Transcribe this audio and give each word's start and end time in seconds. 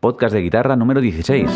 podcast 0.00 0.34
de 0.34 0.40
guitarra 0.40 0.76
número 0.76 1.02
16. 1.02 1.50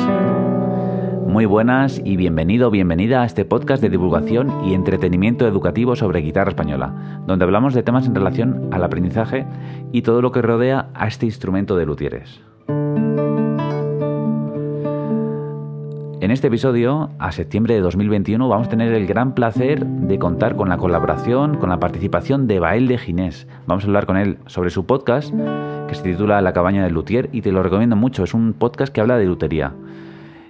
Muy 1.27 1.47
buenas 1.47 2.01
y 2.05 2.17
bienvenido 2.17 2.69
o 2.69 2.71
bienvenida 2.71 3.23
a 3.23 3.25
este 3.25 3.47
podcast 3.47 3.83
de 3.83 3.89
divulgación 3.89 4.67
y 4.67 4.75
entretenimiento 4.75 5.49
educativo 5.49 5.97
sobre 5.97 6.21
guitarra 6.21 6.51
española, 6.51 7.23
donde 7.27 7.47
hablamos 7.47 7.73
de 7.73 7.83
temas 7.83 8.07
en 8.07 8.15
relación 8.15 8.69
al 8.71 8.85
aprendizaje 8.85 9.47
y 9.93 10.03
todo 10.03 10.21
lo 10.21 10.31
que 10.31 10.43
rodea 10.43 10.91
a 10.93 11.09
este 11.09 11.25
instrumento 11.25 11.77
de 11.77 11.87
luthieres. 11.87 12.43
En 16.21 16.31
este 16.31 16.49
episodio, 16.49 17.11
a 17.19 17.33
septiembre 17.33 17.75
de 17.75 17.81
2021, 17.81 18.47
vamos 18.49 18.67
a 18.67 18.71
tener 18.71 18.93
el 18.93 19.07
gran 19.07 19.35
placer 19.35 19.85
de 19.87 20.19
contar 20.19 20.57
con 20.57 20.69
la 20.69 20.77
colaboración, 20.77 21.57
con 21.57 21.71
la 21.71 21.81
participación 21.81 22.47
de 22.47 22.61
Bael 22.61 22.89
de 22.89 22.99
Ginés. 22.99 23.47
Vamos 23.67 23.85
a 23.85 23.87
hablar 23.87 24.07
con 24.07 24.17
él 24.17 24.39
sobre 24.47 24.71
su 24.71 24.87
podcast, 24.87 25.35
se 25.95 26.03
titula 26.03 26.41
La 26.41 26.53
cabaña 26.53 26.85
del 26.85 26.95
luthier, 26.95 27.29
y 27.33 27.43
te 27.43 27.53
lo 27.53 27.63
recomiendo 27.63 27.97
mucho. 27.97 28.25
Es 28.25 28.35
un 28.35 28.53
podcast 28.53 28.93
que 28.93 29.01
habla 29.01 29.17
de 29.17 29.27
lutería. 29.27 29.73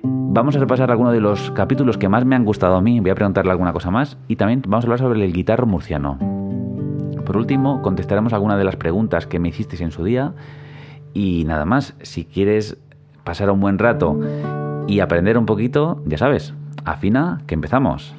Vamos 0.02 0.56
a 0.56 0.58
repasar 0.58 0.90
algunos 0.90 1.12
de 1.12 1.20
los 1.20 1.50
capítulos 1.52 1.96
que 1.96 2.08
más 2.08 2.24
me 2.24 2.36
han 2.36 2.44
gustado 2.44 2.76
a 2.76 2.80
mí, 2.80 3.00
voy 3.00 3.10
a 3.10 3.14
preguntarle 3.14 3.52
alguna 3.52 3.72
cosa 3.72 3.90
más, 3.90 4.18
y 4.28 4.36
también 4.36 4.62
vamos 4.66 4.84
a 4.84 4.86
hablar 4.86 4.98
sobre 4.98 5.24
el 5.24 5.32
guitarro 5.32 5.66
murciano. 5.66 6.18
Por 7.24 7.36
último, 7.36 7.80
contestaremos 7.82 8.32
algunas 8.32 8.58
de 8.58 8.64
las 8.64 8.76
preguntas 8.76 9.26
que 9.26 9.38
me 9.38 9.48
hicisteis 9.48 9.80
en 9.80 9.92
su 9.92 10.04
día, 10.04 10.34
y 11.14 11.44
nada 11.46 11.64
más, 11.64 11.94
si 12.02 12.24
quieres 12.24 12.76
pasar 13.22 13.50
un 13.50 13.60
buen 13.60 13.78
rato 13.78 14.18
y 14.86 15.00
aprender 15.00 15.38
un 15.38 15.46
poquito, 15.46 16.02
ya 16.04 16.18
sabes, 16.18 16.52
afina 16.84 17.40
que 17.46 17.54
empezamos. 17.54 18.14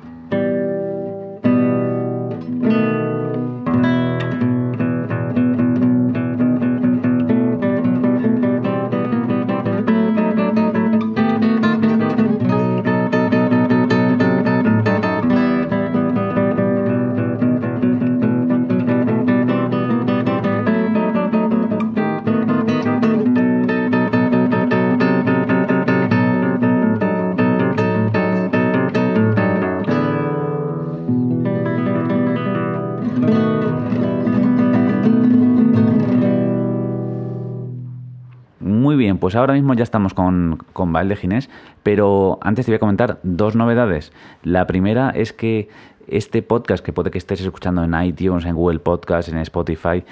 Pues 39.35 39.41
ahora 39.41 39.53
mismo 39.55 39.73
ya 39.73 39.83
estamos 39.83 40.13
con, 40.13 40.59
con 40.71 40.93
Bael 40.93 41.09
de 41.09 41.17
Ginés, 41.17 41.49
pero 41.83 42.39
antes 42.41 42.65
te 42.65 42.71
voy 42.71 42.77
a 42.77 42.79
comentar 42.79 43.19
dos 43.23 43.53
novedades. 43.53 44.13
La 44.43 44.65
primera 44.65 45.09
es 45.09 45.33
que 45.33 45.67
este 46.07 46.41
podcast, 46.41 46.81
que 46.85 46.93
puede 46.93 47.11
que 47.11 47.17
estés 47.17 47.41
escuchando 47.41 47.83
en 47.83 48.01
iTunes, 48.01 48.45
en 48.45 48.55
Google 48.55 48.79
Podcast, 48.79 49.27
en 49.27 49.39
Spotify, 49.39 50.05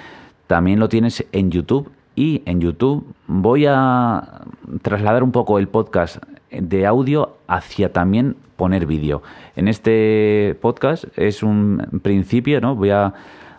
también 0.46 0.78
lo 0.78 0.90
tienes 0.90 1.24
en 1.32 1.50
YouTube. 1.50 1.90
Y 2.14 2.42
en 2.44 2.60
YouTube 2.60 3.06
voy 3.26 3.64
a 3.66 4.42
trasladar 4.82 5.22
un 5.22 5.32
poco 5.32 5.58
el 5.58 5.68
podcast 5.68 6.22
de 6.50 6.84
audio 6.84 7.38
hacia 7.46 7.94
también 7.94 8.36
poner 8.56 8.84
vídeo. 8.84 9.22
En 9.56 9.68
este 9.68 10.54
podcast 10.60 11.06
es 11.16 11.42
un 11.42 12.00
principio, 12.02 12.60
¿no? 12.60 12.76
Voy 12.76 12.90
a, 12.90 13.14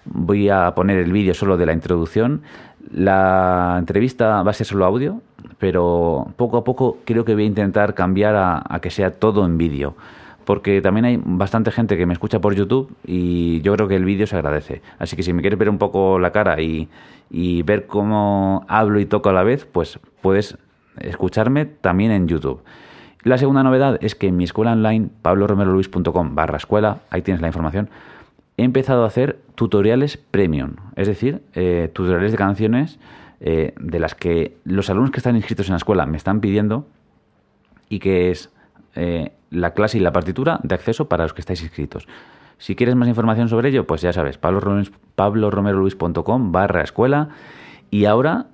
voy 0.06 0.48
a 0.48 0.76
poner 0.76 1.00
el 1.00 1.12
vídeo 1.12 1.34
solo 1.34 1.58
de 1.58 1.66
la 1.66 1.74
introducción 1.74 2.44
la 2.92 3.76
entrevista 3.80 4.44
va 4.44 4.52
a 4.52 4.54
ser 4.54 4.68
solo 4.68 4.86
audio, 4.86 5.22
pero 5.66 6.28
poco 6.38 6.58
a 6.58 6.64
poco 6.64 7.00
creo 7.06 7.26
que 7.26 7.34
voy 7.34 7.42
a 7.42 7.48
intentar 7.48 7.96
cambiar 7.96 8.36
a, 8.36 8.80
que 8.84 8.92
sea 8.92 9.10
todo 9.10 9.44
en 9.48 9.58
vídeo. 9.58 9.96
Porque 10.44 10.80
también 10.80 11.06
hay 11.06 11.20
bastante 11.26 11.72
gente 11.72 11.98
que 11.98 12.06
me 12.06 12.14
escucha 12.14 12.40
por 12.40 12.54
YouTube 12.54 12.96
y 13.04 13.62
yo 13.62 13.74
creo 13.74 13.88
que 13.88 13.96
el 13.96 14.06
vídeo 14.06 14.28
se 14.28 14.36
agradece. 14.36 14.84
Así 15.00 15.16
que 15.16 15.24
si 15.24 15.34
me 15.34 15.42
quieres 15.42 15.58
ver 15.58 15.72
un 15.72 15.80
poco 15.80 16.20
la 16.20 16.30
cara 16.32 16.62
y, 16.62 16.88
y 17.32 17.64
ver 17.64 17.88
cómo 17.88 18.64
hablo 18.68 19.00
y 19.00 19.08
toco 19.08 19.30
a 19.30 19.34
la 19.34 19.42
vez, 19.42 19.66
pues 19.66 19.98
puedes 20.22 20.56
escucharme 21.00 21.66
también 21.66 22.12
en 22.12 22.28
YouTube. 22.28 22.62
La 23.24 23.40
segunda 23.40 23.64
novedad 23.64 23.98
es 24.02 24.14
que 24.14 24.28
en 24.28 24.38
mi 24.38 24.44
escuela 24.44 24.74
online, 24.74 25.10
pabloromeroluis.com 25.24 26.36
barra 26.36 26.58
escuela, 26.58 27.00
ahí 27.10 27.24
tienes 27.24 27.42
la 27.42 27.48
información, 27.48 27.90
he 28.58 28.64
empezado 28.64 29.04
a 29.04 29.08
hacer 29.08 29.40
tutoriales 29.56 30.18
premium, 30.18 30.74
es 30.96 31.08
decir, 31.08 31.42
eh, 31.56 31.90
tutoriales 31.92 32.34
de 32.34 32.38
canciones 32.38 33.00
eh, 33.48 33.76
de 33.80 34.00
las 34.00 34.16
que 34.16 34.58
los 34.64 34.90
alumnos 34.90 35.12
que 35.12 35.20
están 35.20 35.36
inscritos 35.36 35.68
en 35.68 35.74
la 35.74 35.78
escuela 35.78 36.08
me 36.08 36.18
están 36.18 36.42
pidiendo 36.42 36.88
y 37.90 38.00
que 38.00 38.32
es 38.32 38.52
eh, 38.96 39.34
la 39.52 39.76
clase 39.76 40.00
y 40.00 40.02
la 40.02 40.12
partitura 40.12 40.60
de 40.64 40.74
acceso 40.74 41.08
para 41.08 41.26
los 41.26 41.36
que 41.36 41.42
estáis 41.42 41.62
inscritos. 41.62 42.08
Si 42.58 42.76
quieres 42.76 42.96
más 42.96 43.08
información 43.08 43.48
sobre 43.48 43.70
ello, 43.70 43.86
pues 43.86 44.02
ya 44.02 44.14
sabes, 44.14 44.40
pabloromeroluis.com 44.40 46.52
barra 46.52 46.82
escuela 46.82 47.30
y 47.92 48.06
ahora 48.06 48.48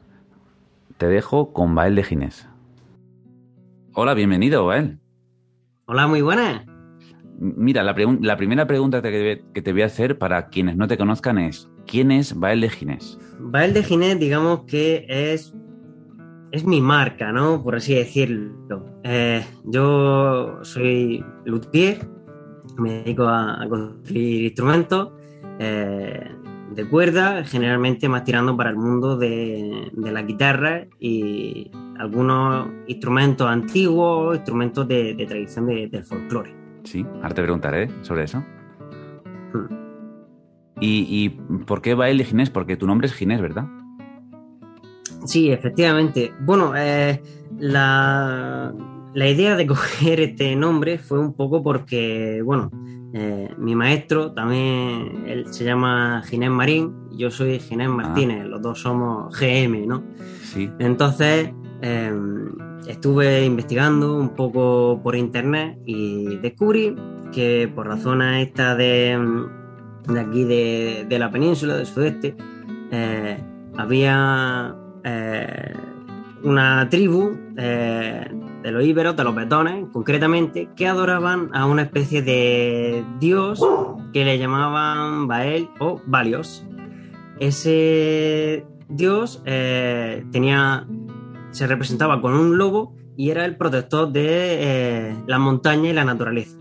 te 0.98 1.08
dejo 1.08 1.54
con 1.54 1.74
Bael 1.74 1.96
de 1.96 2.04
Ginés. 2.04 2.50
Hola, 3.94 4.14
bienvenido, 4.14 4.66
Bael. 4.66 5.00
Hola, 5.86 6.08
muy 6.08 6.22
buenas. 6.22 6.66
Mira, 7.40 7.84
la, 7.84 7.96
la, 8.20 8.36
primera 8.36 8.68
pregunta 8.68 9.02
que, 9.02 9.46
que 9.54 9.62
te 9.62 9.72
voy 9.72 9.84
a 9.84 9.86
hacer 9.86 10.18
para 10.18 10.50
quienes 10.50 10.76
no 10.76 10.90
te 10.90 10.98
conozcan 10.98 11.38
es, 11.38 11.70
¿quién 11.88 12.12
es 12.12 12.38
Bael 12.38 12.62
de 12.62 12.70
Ginés? 12.70 13.18
Bael 13.40 13.74
de 13.74 13.84
Ginés, 13.84 14.20
digamos 14.20 14.62
que 14.66 15.06
es, 15.08 15.54
es 16.52 16.66
mi 16.66 16.82
marca, 16.82 17.32
¿no? 17.32 17.62
Por 17.64 17.76
así 17.76 17.96
decirlo. 17.96 18.86
Eh, 19.04 19.44
yo 19.66 20.60
soy 20.64 21.24
luthier, 21.46 22.08
me 22.78 23.04
dedico 23.04 23.24
a, 23.24 23.62
a 23.62 23.68
construir 23.68 24.46
instrumentos 24.46 25.12
eh, 25.60 26.32
de 26.76 26.90
cuerda, 26.90 27.44
generalmente 27.44 28.08
más 28.08 28.24
tirando 28.24 28.56
para 28.56 28.70
el 28.70 28.78
mundo 28.78 29.18
de, 29.18 29.90
de 29.92 30.12
la 30.12 30.22
guitarra 30.22 30.88
y 31.00 31.70
algunos 32.00 32.68
instrumentos 32.88 33.48
antiguos, 33.48 34.38
instrumentos 34.38 34.88
de, 34.88 35.14
de 35.14 35.26
tradición 35.26 35.68
de, 35.68 35.88
del 35.88 36.04
folclore. 36.04 36.56
Sí, 36.84 37.06
ahora 37.16 37.34
te 37.34 37.44
preguntaré 37.44 37.90
sobre 38.02 38.24
eso. 38.24 38.44
Hmm. 39.54 39.81
¿Y, 40.82 41.06
¿Y, 41.08 41.30
por 41.66 41.82
qué 41.82 41.94
Bael 41.94 42.18
de 42.18 42.26
Ginés? 42.26 42.50
Porque 42.50 42.76
tu 42.76 42.88
nombre 42.88 43.08
es 43.08 43.14
Ginés, 43.14 43.40
¿verdad? 43.40 43.66
Sí, 45.26 45.52
efectivamente. 45.52 46.34
Bueno, 46.42 46.74
eh, 46.76 47.22
la, 47.60 48.74
la, 49.14 49.30
idea 49.30 49.56
de 49.56 49.68
coger 49.68 50.20
este 50.20 50.56
nombre 50.56 50.98
fue 50.98 51.20
un 51.20 51.34
poco 51.34 51.62
porque, 51.64 52.42
bueno, 52.44 52.72
eh, 53.14 53.54
mi 53.58 53.76
maestro 53.76 54.32
también, 54.32 55.26
él 55.28 55.54
se 55.54 55.64
llama 55.64 56.24
Ginés 56.26 56.50
Marín, 56.50 56.94
y 57.12 57.18
yo 57.18 57.30
soy 57.30 57.60
Ginés 57.60 57.90
Martínez, 57.90 58.42
ah. 58.42 58.48
los 58.48 58.62
dos 58.62 58.82
somos 58.82 59.38
GM, 59.40 59.86
¿no? 59.86 60.04
Sí. 60.44 60.70
Entonces, 60.80 61.52
eh, 61.82 62.12
estuve 62.88 63.46
investigando 63.46 64.18
un 64.18 64.30
poco 64.30 65.00
por 65.04 65.16
internet 65.16 65.78
y 65.86 66.38
descubrí 66.38 66.96
que 67.32 67.72
por 67.74 67.88
la 67.88 67.98
zona 67.98 68.42
esta 68.42 68.76
de, 68.76 69.18
de 70.08 70.20
aquí 70.20 70.44
de, 70.44 71.06
de, 71.08 71.20
la 71.20 71.32
península 71.32 71.76
del 71.76 71.86
sudeste 71.86 72.36
eh, 72.92 73.38
había 73.78 74.76
eh, 75.04 75.74
una 76.44 76.90
tribu 76.90 77.32
eh, 77.58 78.28
de 78.64 78.72
los 78.72 78.84
íberos, 78.84 79.16
de 79.16 79.24
los 79.24 79.34
betones 79.34 79.86
concretamente, 79.94 80.70
que 80.76 80.88
adoraban 80.88 81.50
a 81.54 81.66
una 81.66 81.84
especie 81.84 82.22
de 82.22 83.04
dios 83.20 83.66
que 84.12 84.26
le 84.26 84.38
llamaban 84.38 85.28
Bael 85.28 85.70
o 85.80 86.02
Balios. 86.06 86.66
Ese 87.40 88.66
dios 88.90 89.42
tenía 89.44 90.86
se 91.52 91.68
representaba 91.68 92.22
con 92.22 92.34
un 92.34 92.58
lobo 92.58 92.94
y 93.18 93.30
era 93.30 93.46
el 93.46 93.58
protector 93.58 94.12
de 94.12 95.16
la 95.26 95.40
montaña 95.40 95.90
y 95.90 95.94
la 95.94 96.04
naturaleza. 96.04 96.58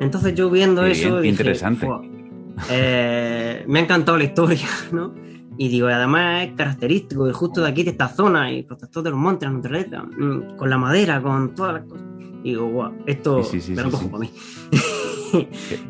Entonces 0.00 0.34
yo 0.34 0.50
viendo 0.50 0.82
Qué 0.82 0.90
eso... 0.92 1.20
Bien, 1.20 1.22
dije, 1.22 1.30
interesante. 1.30 1.86
Eh, 2.70 3.64
me 3.66 3.78
ha 3.78 3.82
encantado 3.82 4.18
la 4.18 4.24
historia, 4.24 4.66
¿no? 4.92 5.14
Y 5.58 5.68
digo, 5.68 5.88
además 5.88 6.44
es 6.48 6.52
característico 6.54 7.26
de 7.26 7.32
justo 7.32 7.62
de 7.62 7.68
aquí, 7.68 7.82
de 7.82 7.90
esta 7.90 8.08
zona, 8.08 8.50
y 8.52 8.62
protector 8.62 9.02
de 9.02 9.10
los 9.10 9.18
montes, 9.18 9.48
la 9.48 9.54
naturaleza, 9.56 10.02
mm, 10.02 10.56
con 10.56 10.70
la 10.70 10.78
madera, 10.78 11.20
con 11.20 11.54
todas 11.54 11.74
las 11.74 11.84
cosas. 11.84 12.06
Y 12.42 12.50
digo, 12.50 12.68
wow, 12.70 12.92
esto 13.06 13.42
sí, 13.44 13.60
sí, 13.60 13.60
sí, 13.60 13.72
me 13.74 13.82
lo 13.82 13.90
cojo 13.90 14.10
para 14.10 14.20
mí. 14.20 14.30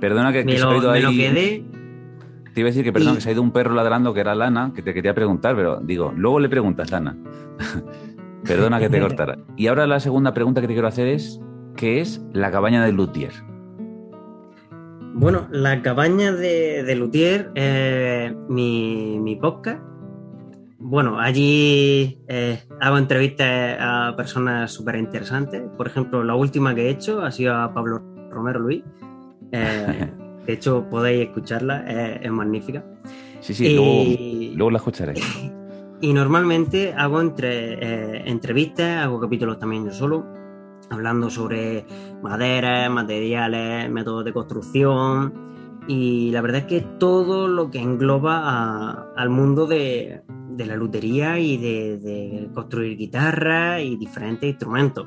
Perdona 0.00 0.32
que, 0.32 0.44
me, 0.44 0.54
que 0.54 0.58
lo, 0.60 0.68
se 0.70 0.74
ha 0.74 0.78
ido 0.78 0.90
me 0.90 0.96
ahí... 0.96 1.02
lo 1.02 1.10
quedé 1.10 1.64
Te 2.54 2.60
iba 2.60 2.68
a 2.68 2.70
decir 2.70 2.84
que 2.84 2.92
perdón, 2.92 3.12
Y- 3.12 3.14
que 3.16 3.20
se 3.22 3.28
ha 3.30 3.32
ido 3.32 3.42
un 3.42 3.52
perro 3.52 3.74
ladrando 3.74 4.12
que 4.12 4.20
era 4.20 4.34
Lana, 4.34 4.72
que 4.74 4.82
te 4.82 4.92
quería 4.92 5.14
preguntar, 5.14 5.56
pero 5.56 5.80
digo, 5.80 6.12
luego 6.16 6.40
le 6.40 6.48
preguntas, 6.48 6.90
Lana. 6.90 7.16
Perdona 8.44 8.78
que 8.80 8.88
te 8.90 9.00
cortara. 9.00 9.38
Y 9.56 9.68
ahora 9.68 9.86
la 9.86 10.00
segunda 10.00 10.34
pregunta 10.34 10.60
que 10.60 10.66
te 10.66 10.72
quiero 10.74 10.88
hacer 10.88 11.06
es, 11.06 11.40
¿qué 11.76 12.00
es 12.00 12.20
la 12.32 12.50
cabaña 12.50 12.84
del 12.84 12.96
luthier? 12.96 13.32
Bueno, 15.14 15.48
la 15.50 15.82
cabaña 15.82 16.32
de, 16.32 16.82
de 16.82 16.94
Luthier, 16.96 17.50
eh, 17.54 18.34
mi, 18.48 19.18
mi 19.20 19.36
podcast, 19.36 19.80
bueno, 20.84 21.20
allí 21.20 22.18
eh, 22.26 22.60
hago 22.80 22.98
entrevistas 22.98 23.76
a 23.80 24.14
personas 24.16 24.72
súper 24.72 24.96
interesantes. 24.96 25.62
Por 25.76 25.86
ejemplo, 25.86 26.24
la 26.24 26.34
última 26.34 26.74
que 26.74 26.86
he 26.86 26.90
hecho 26.90 27.22
ha 27.22 27.30
sido 27.30 27.54
a 27.54 27.72
Pablo 27.72 28.02
Romero 28.30 28.58
Luis. 28.58 28.82
Eh, 29.52 30.10
de 30.46 30.52
hecho, 30.52 30.84
podéis 30.90 31.28
escucharla, 31.28 32.18
es, 32.20 32.30
magnífica. 32.30 32.84
Sí, 33.40 33.54
sí, 33.54 34.52
luego, 34.56 34.70
la 34.70 34.78
escucharé. 34.78 35.14
Y 36.02 36.12
normalmente 36.12 36.92
hago 36.94 37.20
entre, 37.20 37.74
eh, 37.74 38.22
entrevistas, 38.26 39.04
hago 39.04 39.20
capítulos 39.20 39.60
también 39.60 39.84
yo 39.84 39.92
solo, 39.92 40.26
hablando 40.92 41.30
sobre 41.30 41.84
maderas, 42.22 42.90
materiales, 42.90 43.90
métodos 43.90 44.24
de 44.24 44.32
construcción. 44.32 45.32
Y 45.88 46.30
la 46.30 46.40
verdad 46.42 46.60
es 46.60 46.66
que 46.66 46.80
todo 46.80 47.48
lo 47.48 47.70
que 47.70 47.80
engloba 47.80 49.12
al 49.16 49.30
mundo 49.30 49.66
de, 49.66 50.22
de 50.56 50.66
la 50.66 50.76
lutería 50.76 51.38
y 51.38 51.56
de, 51.56 52.48
construir 52.54 52.96
guitarra 52.96 53.80
y 53.80 53.96
diferentes 53.96 54.48
instrumentos. 54.48 55.06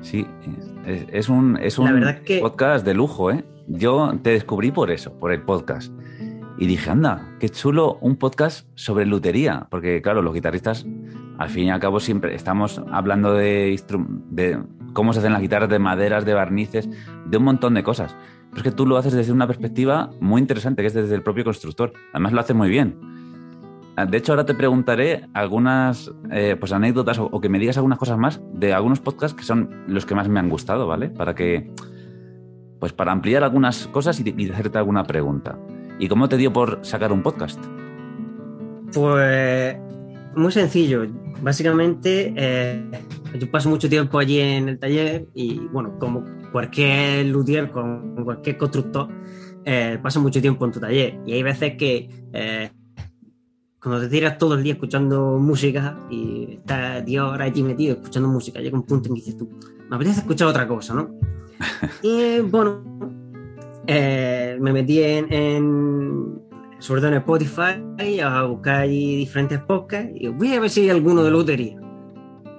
Sí, 0.00 0.26
es, 0.84 1.28
un, 1.28 1.56
es 1.56 1.78
un 1.78 1.88
podcast 2.40 2.84
de 2.84 2.94
lujo, 2.94 3.30
¿eh? 3.30 3.44
Yo 3.66 4.12
te 4.22 4.30
descubrí 4.30 4.70
por 4.70 4.90
eso, 4.90 5.18
por 5.18 5.32
el 5.32 5.42
podcast. 5.42 5.92
Y 6.58 6.66
dije, 6.66 6.90
anda, 6.90 7.36
qué 7.40 7.48
chulo 7.48 7.98
un 8.00 8.16
podcast 8.16 8.68
sobre 8.74 9.04
lutería, 9.06 9.66
porque 9.70 10.00
claro, 10.00 10.22
los 10.22 10.32
guitarristas, 10.32 10.86
al 11.38 11.48
fin 11.48 11.64
y 11.64 11.70
al 11.70 11.80
cabo, 11.80 12.00
siempre 12.00 12.34
estamos 12.34 12.80
hablando 12.90 13.34
de, 13.34 13.78
de 14.30 14.62
cómo 14.96 15.12
se 15.12 15.18
hacen 15.18 15.32
las 15.32 15.42
guitarras, 15.42 15.68
de 15.68 15.78
maderas, 15.78 16.24
de 16.24 16.32
barnices, 16.32 16.88
de 17.26 17.36
un 17.36 17.44
montón 17.44 17.74
de 17.74 17.84
cosas. 17.84 18.16
Pero 18.48 18.56
es 18.56 18.62
que 18.62 18.70
tú 18.72 18.86
lo 18.86 18.96
haces 18.96 19.12
desde 19.12 19.30
una 19.30 19.46
perspectiva 19.46 20.10
muy 20.20 20.40
interesante, 20.40 20.82
que 20.82 20.88
es 20.88 20.94
desde 20.94 21.14
el 21.14 21.22
propio 21.22 21.44
constructor. 21.44 21.92
Además 22.14 22.32
lo 22.32 22.40
haces 22.40 22.56
muy 22.56 22.70
bien. 22.70 22.98
Ah, 23.94 24.06
de 24.06 24.16
hecho, 24.16 24.32
ahora 24.32 24.46
te 24.46 24.54
preguntaré 24.54 25.28
algunas 25.34 26.10
eh, 26.30 26.56
pues 26.58 26.72
anécdotas 26.72 27.18
o, 27.18 27.40
que 27.42 27.50
me 27.50 27.58
digas 27.58 27.76
algunas 27.76 27.98
cosas 27.98 28.16
más 28.16 28.40
de 28.54 28.72
algunos 28.72 29.00
podcasts 29.00 29.36
que 29.36 29.44
son 29.44 29.84
los 29.86 30.06
que 30.06 30.14
más 30.14 30.30
me 30.30 30.40
han 30.40 30.48
gustado, 30.48 30.86
¿vale? 30.86 31.10
Para 31.10 31.34
que, 31.34 31.70
pues 32.80 32.94
para 32.94 33.12
ampliar 33.12 33.44
algunas 33.44 33.88
cosas 33.88 34.18
y, 34.18 34.50
hacerte 34.50 34.78
alguna 34.78 35.04
pregunta. 35.04 35.58
¿Y 35.98 36.08
cómo 36.08 36.26
te 36.26 36.38
dio 36.38 36.54
por 36.54 36.78
sacar 36.82 37.12
un 37.12 37.22
podcast? 37.22 37.62
Pues 38.94 39.76
muy 40.34 40.52
sencillo. 40.52 41.06
Básicamente, 41.42 42.32
eh, 42.36 42.90
yo 43.38 43.50
paso 43.50 43.68
mucho 43.68 43.88
tiempo 43.88 44.18
allí 44.18 44.40
en 44.40 44.68
el 44.68 44.78
taller 44.78 45.26
y, 45.34 45.58
bueno, 45.58 45.98
como 45.98 46.24
cualquier 46.52 47.26
luthier, 47.26 47.70
con 47.70 48.24
cualquier 48.24 48.56
constructor, 48.56 49.08
eh, 49.64 49.98
paso 50.02 50.20
mucho 50.20 50.40
tiempo 50.40 50.64
en 50.64 50.72
tu 50.72 50.80
taller. 50.80 51.18
Y 51.26 51.32
hay 51.32 51.42
veces 51.42 51.76
que 51.76 52.08
cuando 53.86 54.00
te 54.00 54.08
tiras 54.08 54.36
todo 54.36 54.54
el 54.54 54.64
día 54.64 54.72
escuchando 54.72 55.38
música 55.38 55.96
y 56.10 56.54
estás 56.54 57.04
10 57.04 57.22
horas 57.22 57.48
allí 57.48 57.62
metido 57.62 57.94
escuchando 57.94 58.28
música, 58.28 58.60
llega 58.60 58.76
un 58.76 58.82
punto 58.82 59.08
en 59.08 59.14
que 59.14 59.20
dices 59.20 59.36
tú, 59.36 59.48
me 59.88 59.94
apetece 59.94 60.20
escuchar 60.22 60.48
otra 60.48 60.66
cosa, 60.66 60.92
¿no? 60.94 61.14
y 62.02 62.40
bueno, 62.40 62.82
eh, 63.86 64.56
me 64.60 64.72
metí 64.72 65.00
en, 65.02 66.42
sobre 66.78 67.00
todo 67.00 67.10
en 67.10 67.18
Spotify, 67.18 68.20
a 68.20 68.42
buscar 68.44 68.82
allí 68.82 69.16
diferentes 69.16 69.60
podcasts 69.60 70.12
y 70.14 70.28
voy 70.28 70.54
a 70.54 70.60
ver 70.60 70.70
si 70.70 70.82
hay 70.82 70.90
alguno 70.90 71.22
de 71.22 71.30
lotería. 71.30 71.80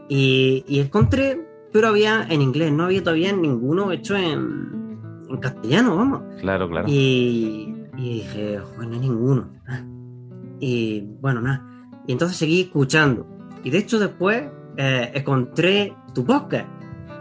Y, 0.09 0.63
y 0.67 0.79
encontré, 0.79 1.39
pero 1.71 1.89
había 1.89 2.25
en 2.29 2.41
inglés, 2.41 2.71
no 2.71 2.85
había 2.85 3.03
todavía 3.03 3.31
ninguno 3.33 3.91
hecho 3.91 4.15
en, 4.15 4.99
en 5.29 5.37
castellano, 5.37 5.95
vamos. 5.95 6.21
Claro, 6.39 6.69
claro. 6.69 6.87
Y, 6.87 7.75
y 7.97 8.13
dije, 8.15 8.59
bueno, 8.75 8.91
no 8.91 8.95
hay 8.95 8.99
ninguno. 9.01 9.49
Y 10.59 11.01
bueno, 11.21 11.41
nada. 11.41 11.65
Y 12.07 12.13
entonces 12.13 12.37
seguí 12.37 12.61
escuchando. 12.61 13.27
Y 13.63 13.69
de 13.69 13.79
hecho 13.79 13.99
después 13.99 14.45
eh, 14.77 15.11
encontré 15.13 15.93
tu 16.13 16.25
podcast, 16.25 16.67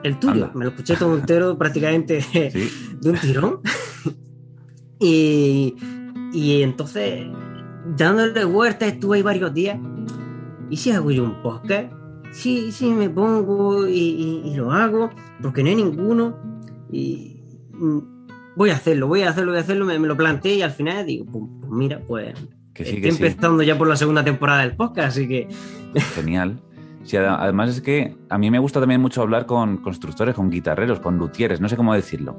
el 0.03 0.19
tuyo. 0.19 0.51
Me 0.55 0.65
lo 0.65 0.71
escuché 0.71 0.97
todo 0.97 1.17
entero 1.17 1.59
prácticamente 1.59 2.25
de 3.01 3.11
un 3.11 3.17
tirón. 3.17 3.61
y, 5.01 5.75
y 6.37 6.63
entonces, 6.63 7.27
dándole 7.97 8.45
vueltas, 8.45 8.93
estuve 8.93 9.17
ahí 9.17 9.23
varios 9.23 9.55
días. 9.55 9.79
¿Y 10.69 10.77
si 10.77 10.91
hago 10.91 11.11
yo 11.11 11.25
un 11.25 11.41
podcast? 11.41 11.91
Sí, 12.31 12.71
sí, 12.73 12.91
me 12.91 13.09
pongo 13.09 13.89
y, 13.89 14.53
lo 14.55 14.71
hago, 14.71 15.09
porque 15.41 15.63
no 15.63 15.71
hay 15.71 15.77
ninguno. 15.77 16.37
Y 16.93 17.43
mm, 17.73 17.99
voy 18.55 18.69
a 18.69 18.75
hacerlo, 18.75 19.09
voy 19.09 19.23
a 19.23 19.31
hacerlo, 19.31 19.53
voy 19.53 19.61
a 19.61 19.63
hacerlo. 19.63 19.87
Me, 19.87 19.99
lo 19.99 20.15
planteé 20.15 20.57
y 20.57 20.63
al 20.63 20.73
final 20.73 21.07
digo, 21.07 21.25
pues, 21.25 21.45
pues 21.59 21.73
mira, 21.73 22.03
pues 22.07 22.35
Estoy 22.75 23.09
empezando 23.09 23.63
ya 23.63 23.79
por 23.79 23.89
la 23.89 23.97
segunda 23.97 24.23
temporada 24.23 24.61
del 24.61 24.77
podcast, 24.77 25.09
así 25.09 25.27
que. 25.27 25.49
Genial. 26.15 26.61
además 27.15 27.71
es 27.71 27.81
que 27.81 28.15
a 28.29 28.37
mí 28.37 28.51
me 28.51 28.59
gusta 28.59 28.79
también 28.79 29.01
mucho 29.01 29.23
hablar 29.23 29.47
con 29.47 29.79
constructores, 29.79 30.35
con 30.35 30.51
guitarreros, 30.51 31.01
con 31.01 31.17
luthieres, 31.17 31.63
no 31.63 31.71
sé 31.71 31.77
cómo 31.77 31.95
decirlo. 31.95 32.37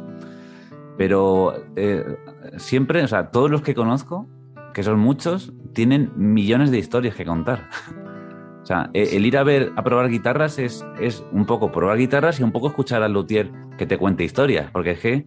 Pero 0.97 1.53
eh, 1.75 2.17
siempre, 2.57 3.03
o 3.03 3.07
sea, 3.07 3.29
todos 3.29 3.51
los 3.51 3.61
que 3.61 3.75
conozco, 3.75 4.27
que 4.73 4.83
son 4.83 4.99
muchos, 4.99 5.53
tienen 5.73 6.11
millones 6.15 6.71
de 6.71 6.79
historias 6.79 7.15
que 7.15 7.25
contar. 7.25 7.69
o 8.63 8.65
sea, 8.65 8.89
e, 8.93 9.15
el 9.15 9.25
ir 9.25 9.37
a 9.37 9.43
ver, 9.43 9.71
a 9.75 9.83
probar 9.83 10.09
guitarras 10.09 10.59
es, 10.59 10.85
es 10.99 11.23
un 11.31 11.45
poco 11.45 11.71
probar 11.71 11.97
guitarras 11.97 12.39
y 12.39 12.43
un 12.43 12.51
poco 12.51 12.67
escuchar 12.67 13.03
al 13.03 13.13
luthier 13.13 13.51
que 13.77 13.85
te 13.85 13.97
cuente 13.97 14.23
historias, 14.23 14.71
porque 14.71 14.91
es 14.91 14.99
que, 14.99 15.25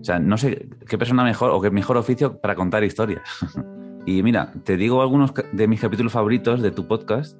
o 0.00 0.04
sea, 0.04 0.18
no 0.18 0.36
sé 0.36 0.68
qué 0.88 0.98
persona 0.98 1.22
mejor 1.24 1.50
o 1.50 1.60
qué 1.60 1.70
mejor 1.70 1.96
oficio 1.96 2.40
para 2.40 2.54
contar 2.54 2.84
historias. 2.84 3.22
Y 4.06 4.22
mira, 4.22 4.52
te 4.64 4.78
digo 4.78 5.02
algunos 5.02 5.32
de 5.52 5.68
mis 5.68 5.78
capítulos 5.78 6.12
favoritos 6.12 6.62
de 6.62 6.70
tu 6.70 6.88
podcast. 6.88 7.36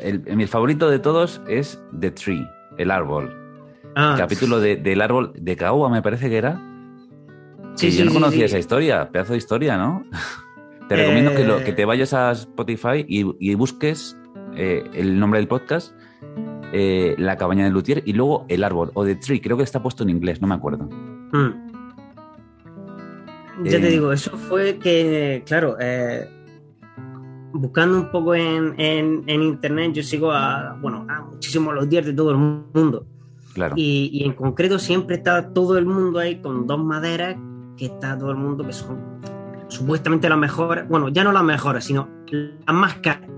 el, 0.00 0.22
mi 0.34 0.46
favorito 0.46 0.88
de 0.88 0.98
todos 0.98 1.42
es 1.46 1.80
The 2.00 2.10
Tree, 2.10 2.48
el 2.78 2.90
árbol. 2.90 3.41
Ah. 3.94 4.14
capítulo 4.16 4.60
del 4.60 5.00
árbol 5.00 5.32
de 5.34 5.56
Caoba, 5.56 5.88
me 5.88 6.02
parece 6.02 6.28
que 6.28 6.36
era. 6.36 6.60
Sí, 7.74 7.90
yo 7.90 8.04
no 8.04 8.12
conocía 8.12 8.46
esa 8.46 8.58
historia, 8.58 9.10
pedazo 9.10 9.32
de 9.32 9.38
historia, 9.38 9.76
¿no? 9.76 10.04
te 10.88 10.96
recomiendo 10.96 11.34
que, 11.34 11.44
lo, 11.44 11.64
que 11.64 11.72
te 11.72 11.84
vayas 11.84 12.12
a 12.12 12.32
Spotify 12.32 13.04
y, 13.08 13.54
busques 13.54 14.16
eh, 14.56 14.84
el 14.94 15.18
nombre 15.18 15.40
del 15.40 15.48
podcast, 15.48 15.94
eh, 16.72 17.14
La 17.18 17.36
cabaña 17.36 17.64
de 17.64 17.70
Luthier 17.70 18.02
y 18.06 18.12
luego 18.12 18.44
El 18.48 18.64
árbol 18.64 18.90
o 18.94 19.04
The 19.04 19.16
Tree, 19.16 19.40
creo 19.40 19.56
que 19.56 19.62
está 19.62 19.82
puesto 19.82 20.02
en 20.02 20.10
inglés, 20.10 20.40
no 20.40 20.48
me 20.48 20.54
acuerdo. 20.54 20.84
Mm. 21.32 21.72
Ya 23.64 23.80
te 23.80 23.88
eh, 23.88 23.90
digo, 23.90 24.12
eso 24.12 24.36
fue 24.36 24.78
que, 24.78 25.42
claro, 25.46 25.76
eh, 25.78 26.28
buscando 27.52 27.98
un 27.98 28.10
poco 28.10 28.34
en, 28.34 29.24
internet, 29.28 29.92
yo 29.92 30.02
sigo 30.02 30.32
a, 30.32 30.76
bueno, 30.80 31.06
a 31.08 31.22
muchísimos 31.22 31.74
los 31.74 31.88
días 31.88 32.04
de 32.06 32.12
todo 32.12 32.30
el 32.30 32.38
mundo. 32.38 33.06
Claro. 33.54 33.74
Y, 33.76 34.22
en 34.24 34.32
concreto 34.32 34.78
siempre 34.78 35.16
está 35.16 35.52
todo 35.52 35.78
el 35.78 35.86
mundo 35.86 36.18
ahí 36.18 36.40
con 36.40 36.66
dos 36.66 36.82
maderas, 36.82 37.36
que 37.76 37.86
está 37.86 38.18
todo 38.18 38.30
el 38.30 38.36
mundo 38.36 38.64
que 38.64 38.72
son 38.72 39.20
supuestamente 39.68 40.28
las 40.28 40.38
mejores, 40.38 40.88
bueno, 40.88 41.08
ya 41.08 41.24
no 41.24 41.32
las 41.32 41.44
mejores, 41.44 41.84
sino 41.84 42.08
las 42.30 42.74
más 42.76 42.94
caras, 42.96 43.28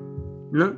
¿no? 0.53 0.75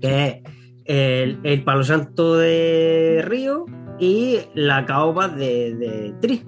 Que 0.00 0.26
es 0.26 0.52
el, 0.84 1.40
el 1.42 1.64
palo 1.64 1.84
santo 1.84 2.36
de 2.36 3.22
Río 3.26 3.66
y 3.98 4.40
la 4.54 4.84
caoba 4.84 5.28
de, 5.28 5.74
de 5.74 6.14
Tri. 6.20 6.44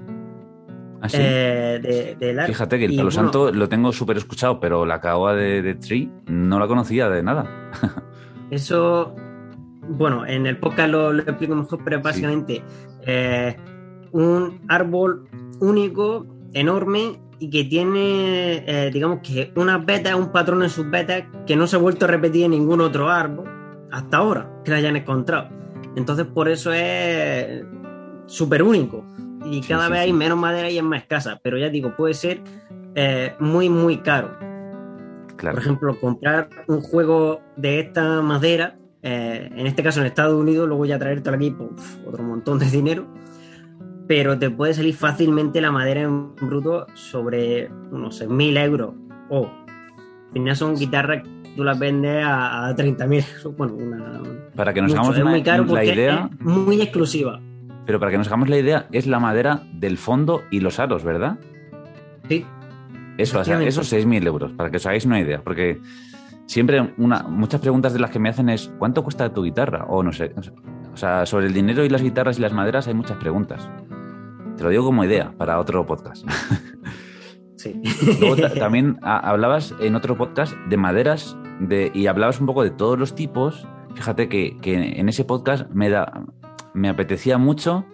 ¿Ah, 1.00 1.08
eh, 1.12 2.16
Fíjate 2.46 2.78
que 2.78 2.86
el 2.86 2.96
Palo 2.96 3.10
Santo 3.10 3.52
lo 3.52 3.68
tengo 3.68 3.92
súper 3.92 4.16
escuchado, 4.16 4.60
pero 4.60 4.86
la 4.86 5.00
caoba 5.00 5.34
de, 5.34 5.74
Tree 5.74 6.10
no 6.26 6.58
la 6.58 6.66
conocía 6.66 7.08
de 7.08 7.22
nada. 7.22 7.70
eso, 8.50 9.14
bueno, 9.88 10.26
en 10.26 10.46
el 10.46 10.58
podcast 10.58 10.90
lo, 10.90 11.18
explico 11.18 11.54
mejor, 11.54 11.80
pero 11.84 12.00
básicamente 12.00 12.62
eh, 13.06 13.56
un 14.12 14.60
árbol 14.68 15.28
único, 15.60 16.26
enorme, 16.52 17.20
y 17.38 17.50
que 17.50 17.64
tiene, 17.64 18.64
eh, 18.66 18.90
digamos 18.92 19.20
que 19.22 19.52
una 19.56 19.78
beta, 19.78 20.16
un 20.16 20.32
patrón 20.32 20.62
en 20.62 20.70
sus 20.70 20.88
betas 20.90 21.24
que 21.46 21.56
no 21.56 21.66
se 21.66 21.76
ha 21.76 21.78
vuelto 21.78 22.06
a 22.06 22.08
repetir 22.08 22.44
en 22.44 22.52
ningún 22.52 22.80
otro 22.80 23.10
árbol 23.10 23.46
hasta 23.90 24.16
ahora 24.16 24.50
que 24.64 24.70
la 24.70 24.78
hayan 24.78 24.96
encontrado. 24.96 25.48
Entonces, 25.96 26.26
por 26.26 26.48
eso 26.48 26.72
es 26.72 27.62
súper 28.26 28.62
único 28.62 29.04
y 29.44 29.60
cada 29.60 29.88
vez 29.88 30.00
hay 30.00 30.12
menos 30.12 30.38
madera 30.38 30.70
y 30.70 30.78
es 30.78 30.82
más 30.82 31.02
escasa, 31.02 31.38
pero 31.42 31.58
ya 31.58 31.68
digo, 31.68 31.94
puede 31.96 32.14
ser 32.14 32.40
eh, 32.94 33.34
muy, 33.38 33.68
muy 33.68 33.98
caro. 33.98 34.36
Por 35.38 35.58
ejemplo, 35.58 35.98
comprar 36.00 36.48
un 36.66 36.80
juego 36.80 37.40
de 37.56 37.80
esta 37.80 38.22
madera, 38.22 38.78
eh, 39.02 39.50
en 39.54 39.66
este 39.66 39.82
caso 39.82 40.00
en 40.00 40.06
Estados 40.06 40.34
Unidos, 40.34 40.68
luego 40.68 40.84
ya 40.84 40.98
traértelo 40.98 41.36
aquí 41.36 41.50
por 41.50 41.70
otro 42.06 42.22
montón 42.22 42.58
de 42.58 42.66
dinero, 42.66 43.06
pero 44.06 44.38
te 44.38 44.50
puede 44.50 44.74
salir 44.74 44.94
fácilmente 44.94 45.60
la 45.60 45.70
madera 45.70 46.02
en 46.02 46.34
bruto 46.36 46.86
sobre 46.94 47.70
unos 47.90 48.20
6.000 48.20 48.64
euros. 48.64 48.94
O, 49.28 49.46
al 49.46 50.32
final 50.32 50.56
son 50.56 50.76
guitarras 50.76 51.22
que 51.22 51.30
tú 51.56 51.64
las 51.64 51.78
vendes 51.78 52.24
a, 52.24 52.68
a 52.68 52.76
30.000. 52.76 53.56
Bueno, 53.56 53.74
una, 53.74 54.22
Para 54.54 54.72
que 54.72 54.82
nos 54.82 54.92
hagamos 54.92 55.18
una, 55.18 55.38
la 55.38 55.84
idea. 55.84 56.30
muy 56.40 56.80
exclusiva. 56.80 57.40
Pero 57.86 58.00
para 58.00 58.10
que 58.10 58.18
nos 58.18 58.26
hagamos 58.26 58.48
la 58.48 58.58
idea, 58.58 58.86
es 58.92 59.06
la 59.06 59.20
madera 59.20 59.62
del 59.72 59.96
fondo 59.98 60.42
y 60.50 60.60
los 60.60 60.80
aros, 60.80 61.04
¿verdad? 61.04 61.38
Sí. 62.28 62.44
Eso, 63.18 63.40
o 63.40 63.44
sea, 63.44 63.62
esos 63.62 63.92
6.000 63.92 64.26
euros, 64.26 64.52
para 64.52 64.70
que 64.70 64.76
os 64.76 64.86
hagáis 64.86 65.06
una 65.06 65.20
idea. 65.20 65.40
Porque 65.42 65.80
siempre 66.46 66.94
una, 66.98 67.22
muchas 67.24 67.60
preguntas 67.60 67.92
de 67.92 67.98
las 67.98 68.10
que 68.10 68.18
me 68.18 68.28
hacen 68.28 68.48
es 68.48 68.70
¿cuánto 68.78 69.02
cuesta 69.02 69.32
tu 69.32 69.42
guitarra? 69.42 69.84
O 69.88 70.02
no 70.02 70.12
sé. 70.12 70.34
O 70.92 70.96
sea, 70.96 71.26
sobre 71.26 71.46
el 71.46 71.52
dinero 71.52 71.84
y 71.84 71.88
las 71.88 72.02
guitarras 72.02 72.38
y 72.38 72.42
las 72.42 72.52
maderas 72.52 72.88
hay 72.88 72.94
muchas 72.94 73.18
preguntas. 73.18 73.68
Te 74.56 74.62
lo 74.64 74.70
digo 74.70 74.84
como 74.84 75.04
idea 75.04 75.32
para 75.36 75.58
otro 75.58 75.84
podcast. 75.86 76.26
Sí. 77.58 77.80
Luego 78.20 78.36
también 78.58 78.98
hablabas 79.00 79.74
en 79.80 79.94
otro 79.94 80.14
podcast 80.16 80.54
de 80.68 80.76
maderas 80.76 81.38
de, 81.58 81.90
y 81.94 82.06
hablabas 82.06 82.38
un 82.38 82.46
poco 82.46 82.62
de 82.62 82.70
todos 82.70 82.98
los 82.98 83.14
tipos. 83.14 83.66
Fíjate 83.94 84.28
que, 84.28 84.58
que 84.60 85.00
en 85.00 85.08
ese 85.08 85.24
podcast 85.24 85.68
me, 85.70 85.88
da, 85.88 86.26
me 86.74 86.90
apetecía 86.90 87.38
mucho, 87.38 87.86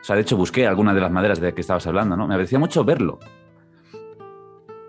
o 0.00 0.04
sea, 0.04 0.16
de 0.16 0.22
hecho 0.22 0.36
busqué 0.36 0.66
algunas 0.66 0.94
de 0.94 1.00
las 1.00 1.10
maderas 1.10 1.40
de 1.40 1.54
que 1.54 1.60
estabas 1.60 1.86
hablando, 1.86 2.16
¿no? 2.16 2.28
Me 2.28 2.34
apetecía 2.34 2.58
mucho 2.58 2.84
verlo. 2.84 3.18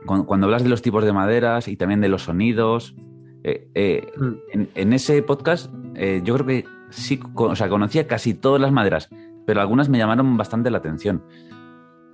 Cuando, 0.05 0.25
cuando 0.25 0.45
hablas 0.47 0.63
de 0.63 0.69
los 0.69 0.81
tipos 0.81 1.03
de 1.03 1.13
maderas 1.13 1.67
y 1.67 1.75
también 1.75 2.01
de 2.01 2.09
los 2.09 2.23
sonidos, 2.23 2.95
eh, 3.43 3.67
eh, 3.75 4.11
Mm. 4.17 4.33
en, 4.53 4.69
en 4.75 4.93
ese 4.93 5.21
podcast 5.23 5.71
eh, 5.95 6.21
yo 6.23 6.33
creo 6.35 6.45
que 6.45 6.65
sí, 6.89 7.19
o 7.35 7.55
sea, 7.55 7.69
conocía 7.69 8.07
casi 8.07 8.33
todas 8.33 8.61
las 8.61 8.71
maderas, 8.71 9.09
pero 9.45 9.61
algunas 9.61 9.89
me 9.89 9.97
llamaron 9.97 10.37
bastante 10.37 10.69
la 10.71 10.77
atención. 10.79 11.23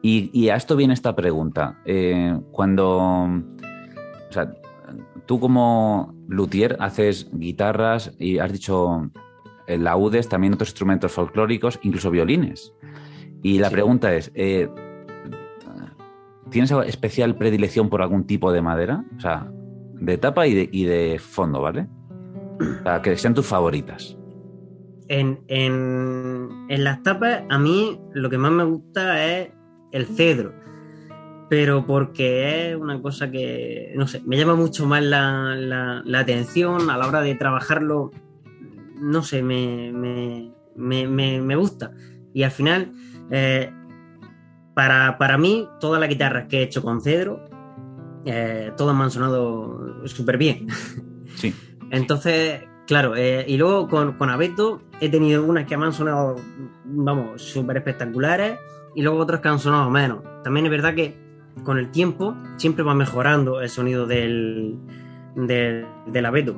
Y, 0.02 0.30
y 0.34 0.50
a 0.50 0.56
esto 0.56 0.76
viene 0.76 0.94
esta 0.94 1.16
pregunta. 1.16 1.80
Eh, 1.86 2.38
cuando, 2.52 2.90
o 3.00 4.32
sea, 4.32 4.54
tú 5.26 5.40
como 5.40 6.14
luthier 6.28 6.78
haces 6.80 7.28
guitarras 7.34 8.14
y 8.20 8.38
has 8.38 8.52
dicho 8.52 9.10
laudes, 9.68 10.30
también 10.30 10.54
otros 10.54 10.70
instrumentos 10.70 11.12
folclóricos, 11.12 11.80
incluso 11.82 12.12
violines. 12.12 12.72
Y 13.42 13.58
la 13.58 13.70
Sí. 13.70 13.74
pregunta 13.74 14.14
es, 14.14 14.32
eh, 14.36 14.70
¿tienes 16.56 16.72
especial 16.88 17.36
predilección 17.36 17.90
por 17.90 18.02
algún 18.02 18.26
tipo 18.26 18.54
de 18.54 18.62
madera? 18.62 19.04
O 19.18 19.20
sea, 19.20 19.52
de 20.00 20.18
tapa 20.18 20.48
y 20.48 20.54
de, 20.54 20.70
y 20.72 20.86
de 20.86 21.20
fondo, 21.20 21.60
¿vale? 21.62 21.86
O 22.86 23.02
que 23.02 23.18
sean 23.18 23.34
tus 23.34 23.46
favoritas. 23.46 24.18
En, 25.10 25.42
en, 25.50 26.48
en 26.70 26.84
las 26.86 27.04
tapas, 27.04 27.44
a 27.50 27.60
mí 27.60 28.00
lo 28.14 28.30
que 28.30 28.38
más 28.38 28.54
me 28.54 28.64
gusta 28.64 29.26
es 29.26 29.50
el 29.92 30.06
cedro. 30.06 30.54
Pero 31.50 31.86
porque 31.86 32.70
es 32.72 32.78
una 32.78 33.02
cosa 33.02 33.30
que, 33.30 33.92
no 33.98 34.08
sé, 34.08 34.22
me 34.26 34.38
llama 34.38 34.56
mucho 34.56 34.86
más 34.86 35.04
la, 35.04 35.56
la- 35.58 36.20
atención 36.20 36.90
a 36.90 36.98
la 36.98 37.06
hora 37.06 37.20
de 37.20 37.36
trabajarlo. 37.36 38.12
No 39.02 39.24
sé, 39.24 39.44
me, 39.44 39.92
me, 39.92 40.54
me- 40.78 41.06
me- 41.10 41.42
me 41.42 41.56
gusta. 41.58 41.92
Y 42.34 42.44
al 42.44 42.52
final, 42.52 42.94
eh, 43.30 43.70
para, 44.76 45.18
para 45.18 45.38
mí, 45.38 45.68
todas 45.80 46.00
las 46.00 46.10
guitarras 46.10 46.48
que 46.48 46.60
he 46.60 46.64
hecho 46.64 46.84
con 46.84 47.02
cedro, 47.02 47.50
eh, 48.26 48.72
todas 48.78 48.96
me 48.96 49.04
han 49.04 49.12
sonado 49.12 50.06
súper 50.06 50.38
bien. 50.38 50.68
Sí. 51.36 51.54
Entonces, 51.92 52.62
claro, 52.88 53.18
eh, 53.18 53.44
y 53.46 53.58
luego 53.58 53.90
con, 53.90 54.14
con 54.14 54.30
Abeto 54.30 54.82
he 55.02 55.10
tenido 55.10 55.44
unas 55.44 55.66
que 55.66 55.76
me 55.76 55.86
han 55.86 55.92
sonado, 55.92 56.38
vamos, 56.86 57.42
súper 57.42 57.76
espectaculares 57.76 58.58
y 58.96 59.02
luego 59.02 59.20
otras 59.20 59.42
que 59.42 59.50
han 59.50 59.60
sonado 59.60 59.90
menos. 59.90 60.20
También 60.46 60.66
es 60.68 60.72
verdad 60.72 60.96
que 60.96 61.14
con 61.66 61.78
el 61.78 61.92
tiempo 61.92 62.38
siempre 62.56 62.86
va 62.86 62.96
mejorando 62.96 63.60
el 63.60 63.70
sonido 63.70 64.08
del, 64.08 64.78
del, 65.36 65.86
del 66.08 66.26
Abeto. 66.26 66.56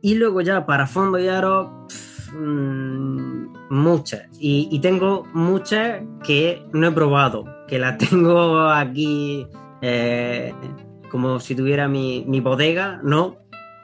Y 0.00 0.14
luego 0.14 0.40
ya 0.40 0.64
para 0.64 0.86
fondo 0.86 1.18
y 1.18 1.26
aro, 1.26 1.88
mm, 2.32 3.46
muchas. 3.70 4.22
Y, 4.38 4.68
y 4.70 4.78
tengo 4.80 5.26
muchas 5.32 6.02
que 6.24 6.62
no 6.72 6.88
he 6.88 6.92
probado, 6.92 7.44
que 7.66 7.78
las 7.78 7.98
tengo 8.10 8.68
aquí 8.68 9.46
eh, 9.82 10.52
como 11.10 11.40
si 11.40 11.54
tuviera 11.54 11.88
mi, 11.88 12.24
mi 12.26 12.40
bodega, 12.40 13.00
¿no? 13.02 13.36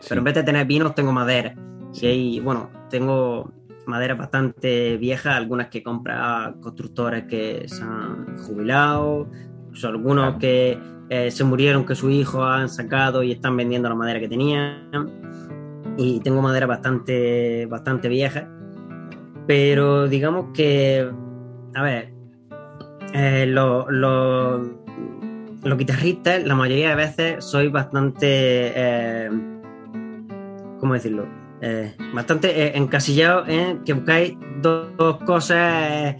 Pero 0.08 0.18
en 0.20 0.24
vez 0.24 0.34
de 0.34 0.42
tener 0.42 0.66
vinos, 0.66 0.94
tengo 0.94 1.12
madera. 1.12 1.54
Sí. 1.92 2.06
Y 2.06 2.08
ahí, 2.08 2.40
bueno, 2.40 2.70
tengo 2.90 3.50
madera 3.86 4.14
bastante 4.14 4.96
vieja, 4.96 5.36
algunas 5.36 5.68
que 5.68 5.82
compra 5.82 6.54
constructores 6.60 7.24
que 7.24 7.64
se 7.66 7.82
han 7.82 8.36
jubilado, 8.38 9.28
sea, 9.74 9.90
algunos 9.90 10.24
Claro. 10.24 10.38
que 10.38 10.78
eh, 11.10 11.30
se 11.30 11.44
murieron, 11.44 11.84
que 11.84 11.94
sus 11.94 12.10
hijos 12.12 12.44
han 12.46 12.68
sacado 12.68 13.22
y 13.22 13.32
están 13.32 13.56
vendiendo 13.56 13.88
la 13.88 13.94
madera 13.94 14.20
que 14.20 14.28
tenían. 14.28 14.90
Y 15.96 16.20
tengo 16.20 16.42
madera 16.42 16.66
bastante, 16.66 17.66
bastante 17.66 18.08
vieja. 18.08 18.48
Pero 19.46 20.08
digamos 20.08 20.46
que, 20.54 21.08
a 21.74 21.82
ver, 21.82 22.12
eh, 23.12 23.46
lo- 23.46 23.90
lo- 23.90 24.58
los 25.62 25.78
guitarristas, 25.78 26.44
la 26.44 26.54
mayoría 26.54 26.90
de 26.90 26.94
veces, 26.96 27.44
sois 27.44 27.70
bastante. 27.70 28.26
eh, 28.28 29.30
¿Cómo 30.80 30.94
decirlo? 30.94 31.26
Eh, 31.62 31.94
bastante 32.12 32.48
eh, 32.66 32.72
encasillados 32.74 33.48
en 33.48 33.82
que 33.84 33.92
buscáis 33.94 34.36
dos, 34.60 34.88
dos 34.96 35.18
cosas. 35.24 36.16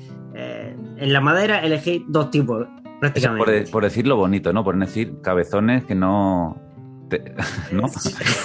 en 0.97 1.13
la 1.13 1.21
madera 1.21 1.59
elegís 1.65 2.03
dos 2.09 2.31
tipos, 2.31 2.67
prácticamente. 3.01 3.63
por, 3.63 3.71
por 3.71 3.83
decirlo 3.85 4.17
bonito, 4.17 4.53
¿no? 4.53 4.65
Por 4.65 4.79
decir 4.79 5.21
cabezones 5.23 5.85
que 5.85 5.95
no... 5.95 6.57
¿No? 7.73 7.85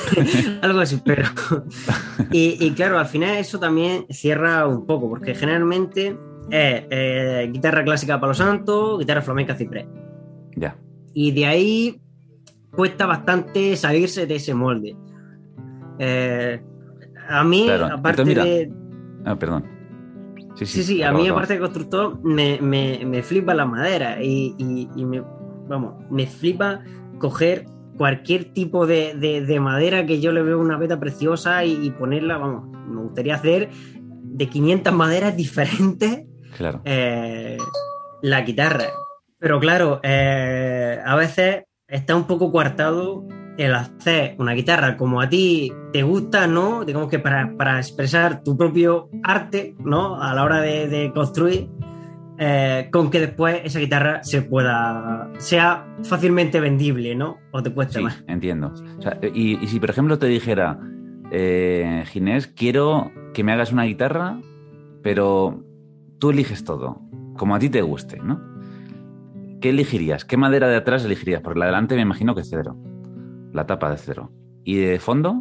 Algo 0.62 0.80
así, 0.80 1.02
pero. 1.04 1.24
y, 2.32 2.58
y 2.64 2.72
claro, 2.72 3.00
al 3.00 3.08
final 3.08 3.38
eso 3.38 3.60
también 3.60 4.06
cierra 4.10 4.68
un 4.68 4.86
poco, 4.86 5.10
porque 5.10 5.34
generalmente 5.36 6.18
es 6.52 6.84
eh, 6.90 7.50
guitarra 7.52 7.84
clásica 7.84 8.20
Palo 8.20 8.34
Santo, 8.34 8.98
guitarra 8.98 9.22
flamenca 9.22 9.56
Ciprés. 9.56 9.86
Ya. 10.56 10.76
Y 11.14 11.32
de 11.32 11.46
ahí 11.46 12.02
cuesta 12.72 13.06
bastante 13.06 13.76
salirse 13.76 14.26
de 14.28 14.36
ese 14.36 14.54
molde. 14.54 14.96
Eh, 16.00 16.62
a 17.28 17.44
mí, 17.44 17.64
Claro, 17.66 17.86
aparte 17.96 18.22
entonces, 18.22 18.44
de. 18.70 18.74
Ah, 19.26 19.36
perdón. 19.38 19.66
Sí, 20.56 20.66
sí, 20.66 20.78
Sí, 20.78 20.84
sí, 20.84 21.04
a 21.04 21.12
mí, 21.12 21.28
aparte 21.28 21.54
de 21.54 21.60
constructor, 21.60 22.20
me, 22.24 22.60
me, 22.62 23.04
me 23.06 23.24
flipa 23.24 23.54
la 23.54 23.66
madera 23.66 24.22
y, 24.22 24.56
y- 24.58 24.90
y 24.96 25.06
me, 25.06 25.24
vamos, 25.68 25.94
me 26.10 26.26
flipa 26.28 26.82
coger 27.20 27.66
cualquier 28.00 28.46
tipo 28.54 28.88
de, 28.88 29.14
de- 29.14 29.42
de 29.46 29.60
madera 29.60 30.08
que 30.08 30.20
yo 30.20 30.32
le 30.32 30.42
veo 30.42 30.58
una 30.60 30.78
beta 30.78 31.00
preciosa 31.00 31.64
y, 31.66 31.86
y 31.86 31.92
ponerla, 31.92 32.38
vamos, 32.40 32.76
me 32.88 33.02
gustaría 33.02 33.36
hacer 33.36 33.70
de 34.00 34.48
500 34.48 34.92
maderas 34.94 35.36
diferentes 35.38 36.24
Claro. 36.58 36.82
eh, 36.86 37.58
la 38.24 38.42
guitarra. 38.42 38.86
Pero 39.38 39.60
claro, 39.60 40.00
eh, 40.04 40.98
a 41.06 41.16
veces 41.16 41.64
está 41.88 42.16
un 42.16 42.26
poco 42.26 42.52
coartado 42.52 43.26
el 43.58 43.76
hacer 43.76 44.36
una 44.40 44.54
guitarra 44.54 44.96
como 44.98 45.20
a 45.22 45.28
ti 45.30 45.72
te 45.92 46.02
gusta, 46.04 46.48
¿no? 46.48 46.86
Digamos 46.86 47.10
que 47.10 47.20
para, 47.20 47.54
para 47.58 47.78
expresar 47.78 48.42
tu 48.44 48.56
propio 48.58 49.10
arte, 49.24 49.76
¿no? 49.80 50.22
A 50.22 50.34
la 50.34 50.44
hora 50.44 50.62
de, 50.62 50.88
de 50.88 51.12
construir, 51.14 51.68
eh, 52.40 52.88
con 52.92 53.12
que 53.12 53.20
después 53.20 53.62
esa 53.66 53.80
guitarra 53.80 54.24
se 54.24 54.42
pueda, 54.42 55.30
sea 55.38 55.86
fácilmente 56.04 56.60
vendible, 56.62 57.14
¿no? 57.16 57.38
O 57.52 57.62
te 57.62 57.72
cueste 57.72 58.00
Sí, 58.00 58.04
más. 58.04 58.24
entiendo. 58.28 58.74
O 58.98 59.02
sea, 59.02 59.20
y, 59.34 59.62
y 59.64 59.68
si, 59.68 59.80
por 59.80 59.90
ejemplo, 59.90 60.18
te 60.18 60.28
dijera, 60.28 60.80
eh, 61.32 62.04
Ginés, 62.08 62.48
quiero 62.48 63.12
que 63.34 63.44
me 63.44 63.52
hagas 63.52 63.72
una 63.74 63.84
guitarra, 63.84 64.40
pero 65.04 65.64
tú 66.20 66.30
eliges 66.32 66.64
todo, 66.64 67.02
como 67.38 67.56
a 67.56 67.60
ti 67.60 67.70
te 67.70 67.82
guste, 67.82 68.18
¿no? 68.20 68.42
¿Qué 69.62 69.70
elegirías? 69.72 70.24
¿Qué 70.24 70.38
madera 70.38 70.70
de 70.70 70.78
atrás 70.78 71.04
elegirías? 71.04 71.42
Porque 71.42 71.60
la 71.60 71.66
de 71.66 71.72
delante 71.72 71.96
me 71.96 72.02
imagino 72.02 72.34
que 72.34 72.42
es 72.42 72.50
cedro. 72.50 72.78
La 73.52 73.66
tapa 73.68 73.92
de 73.92 73.98
cedro. 73.98 74.32
¿Y 74.64 74.78
de 74.78 75.00
fondo? 75.00 75.38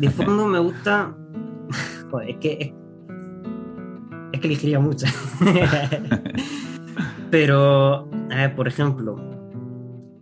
De 0.00 0.10
fondo 0.10 0.46
me 0.46 0.58
gusta. 0.58 1.16
Joder, 2.10 2.30
es 2.30 2.36
que. 2.36 2.74
Es, 4.36 4.40
que 4.40 4.46
elegiría 4.48 4.78
muchas. 4.78 5.14
Pero, 7.30 8.08
a 8.30 8.34
ver, 8.36 8.54
por 8.54 8.68
ejemplo, 8.68 9.16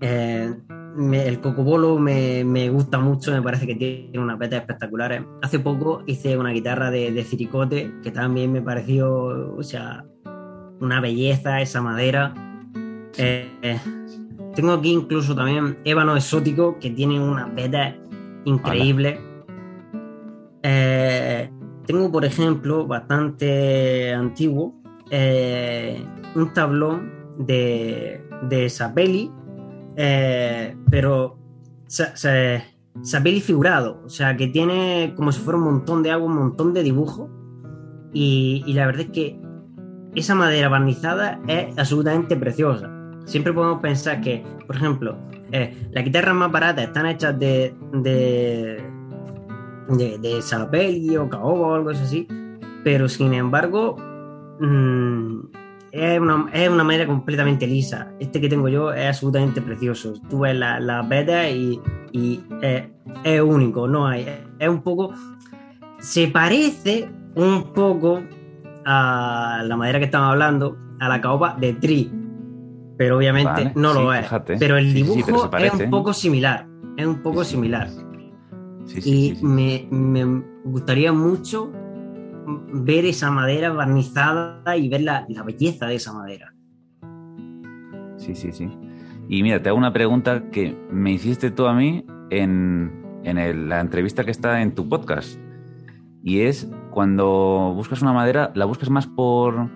eh, 0.01 0.55
me- 0.97 1.27
el 1.27 1.41
cocobolo 1.41 1.99
me, 1.99 2.45
me 2.45 2.71
gusta 2.71 2.99
mucho, 2.99 3.33
me 3.33 3.43
parece 3.43 3.67
que 3.67 3.75
tiene 3.75 4.19
unas 4.19 4.39
vetas 4.39 4.61
espectaculares. 4.61 5.23
Hace 5.43 5.59
poco 5.59 6.03
hice 6.07 6.37
una 6.39 6.51
guitarra 6.51 6.91
de, 6.91 7.13
de 7.13 7.25
ciricote 7.25 7.93
que 8.03 8.11
también 8.11 8.53
me 8.53 8.63
pareció, 8.63 9.55
o 9.57 9.63
sea, 9.63 10.05
una 10.81 11.01
belleza 11.01 11.61
esa 11.61 11.83
madera. 11.83 12.33
Eh, 13.17 13.49
eh, 13.63 13.79
tengo 14.55 14.73
aquí 14.73 14.93
incluso 14.93 15.35
también 15.35 15.79
ébano 15.85 16.17
exótico 16.17 16.79
que 16.79 16.91
tiene 16.91 17.21
unas 17.21 17.55
vetas 17.55 17.95
increíbles. 18.45 19.19
Eh, 20.63 21.51
tengo, 21.87 22.11
por 22.11 22.25
ejemplo, 22.25 22.87
bastante 22.87 24.13
antiguo, 24.13 24.75
eh, 25.11 26.03
un 26.35 26.53
tablón 26.53 27.13
de, 27.39 28.23
de 28.49 28.69
Sapelli, 28.71 29.31
eh, 29.97 30.77
pero 30.91 31.39
sa- 31.87 32.17
sa- 32.17 32.63
Sapelli 33.03 33.41
figurado, 33.41 34.01
o 34.05 34.09
sea, 34.09 34.37
que 34.37 34.47
tiene 34.47 35.15
como 35.17 35.33
si 35.33 35.41
fuera 35.41 35.59
un 35.59 35.65
montón 35.65 36.03
de 36.03 36.13
agua, 36.13 36.27
un 36.29 36.37
montón 36.37 36.73
de 36.73 36.83
dibujos, 36.83 37.29
y, 38.13 38.63
la 38.75 38.87
verdad 38.87 39.03
es 39.03 39.11
que 39.11 39.41
esa 40.15 40.37
madera 40.37 40.69
barnizada 40.69 41.41
es 41.49 41.77
absolutamente 41.77 42.37
preciosa. 42.37 42.89
siempre 43.27 43.53
podemos 43.53 43.81
pensar 43.81 44.21
que, 44.21 44.45
por 44.67 44.77
ejemplo, 44.77 45.17
eh, 45.51 45.89
las 45.93 46.05
guitarras 46.05 46.35
más 46.37 46.53
baratas 46.53 46.85
están 46.85 47.07
hechas 47.07 47.37
de, 47.39 47.75
de, 49.89 50.19
de 50.19 51.19
o 51.19 51.29
caoba 51.29 51.69
o 51.69 51.75
algo 51.75 51.91
así, 51.91 52.27
pero 52.83 53.09
sin 53.09 53.35
embargo 53.35 53.97
mm, 54.61 55.41
es, 55.93 56.21
una, 56.21 56.47
es 56.53 56.69
una 56.69 56.85
madera 56.85 57.07
completamente 57.07 57.67
lisa. 57.67 58.13
Este 58.19 58.41
que 58.41 58.49
tengo 58.49 58.69
yo 58.69 58.93
es 58.93 59.07
absolutamente 59.07 59.61
precioso. 59.61 60.15
Tú 60.29 60.41
ves 60.41 60.57
las 60.57 60.83
la 60.83 61.03
vetas 61.03 61.51
y, 61.51 61.81
y 62.13 62.41
es, 62.63 62.85
es 63.25 63.41
único, 63.41 63.87
no 63.87 64.07
hay. 64.07 64.27
Es 64.59 64.69
un 64.69 64.83
poco. 64.83 65.15
Se 65.99 66.29
parece 66.29 67.09
un 67.37 67.73
poco 67.73 68.21
a 68.85 69.63
la 69.65 69.77
madera 69.77 69.99
que 69.99 70.05
estamos 70.07 70.31
hablando, 70.31 70.77
a 71.01 71.09
la 71.09 71.21
caoba 71.21 71.57
de 71.59 71.73
Tri, 71.75 72.13
pero 72.99 73.17
obviamente 73.17 73.51
Vale, 73.51 73.73
no 73.77 73.93
sí, 73.95 73.99
lo 74.03 74.13
es. 74.13 74.23
fíjate. 74.25 74.57
Pero 74.59 74.77
el 74.77 74.87
Sí, 74.87 74.91
sí, 74.91 75.23
dibujo 75.23 75.51
pero 75.51 75.65
es 75.65 75.75
un 75.75 75.91
poco 75.91 76.13
similar. 76.13 76.67
Es 76.97 77.07
un 77.07 77.23
poco 77.23 77.45
similar. 77.45 77.89
Sí, 78.87 79.01
sí, 79.01 79.11
Y 79.11 79.35
sí. 79.37 79.45
Me, 79.45 79.87
me 79.91 80.25
gustaría 80.65 81.13
mucho 81.13 81.73
ver 82.73 83.05
esa 83.07 83.31
madera 83.31 83.73
barnizada 83.73 84.77
y 84.77 84.89
ver 84.89 85.03
la, 85.03 85.25
la 85.29 85.43
belleza 85.43 85.87
de 85.87 85.95
esa 85.97 86.13
madera. 86.13 86.55
Sí, 88.17 88.35
sí, 88.35 88.53
sí. 88.53 88.69
Y 89.29 89.43
mira, 89.43 89.63
te 89.63 89.69
hago 89.71 89.79
una 89.79 89.93
pregunta 89.93 90.51
que 90.51 90.77
me 90.91 91.13
hiciste 91.13 91.51
tú 91.51 91.67
a 91.67 91.75
mí 91.75 92.05
en, 92.31 93.21
en 93.25 93.39
el- 93.39 93.69
la 93.69 93.81
entrevista 93.81 94.25
que 94.25 94.31
está 94.31 94.61
en 94.63 94.75
tu 94.75 94.89
podcast. 94.89 95.39
Y 96.23 96.41
es 96.41 96.71
cuando 96.91 97.73
buscas 97.75 98.03
una 98.03 98.13
madera, 98.13 98.51
la 98.55 98.65
buscas 98.67 98.91
más 98.91 99.07
por... 99.07 99.69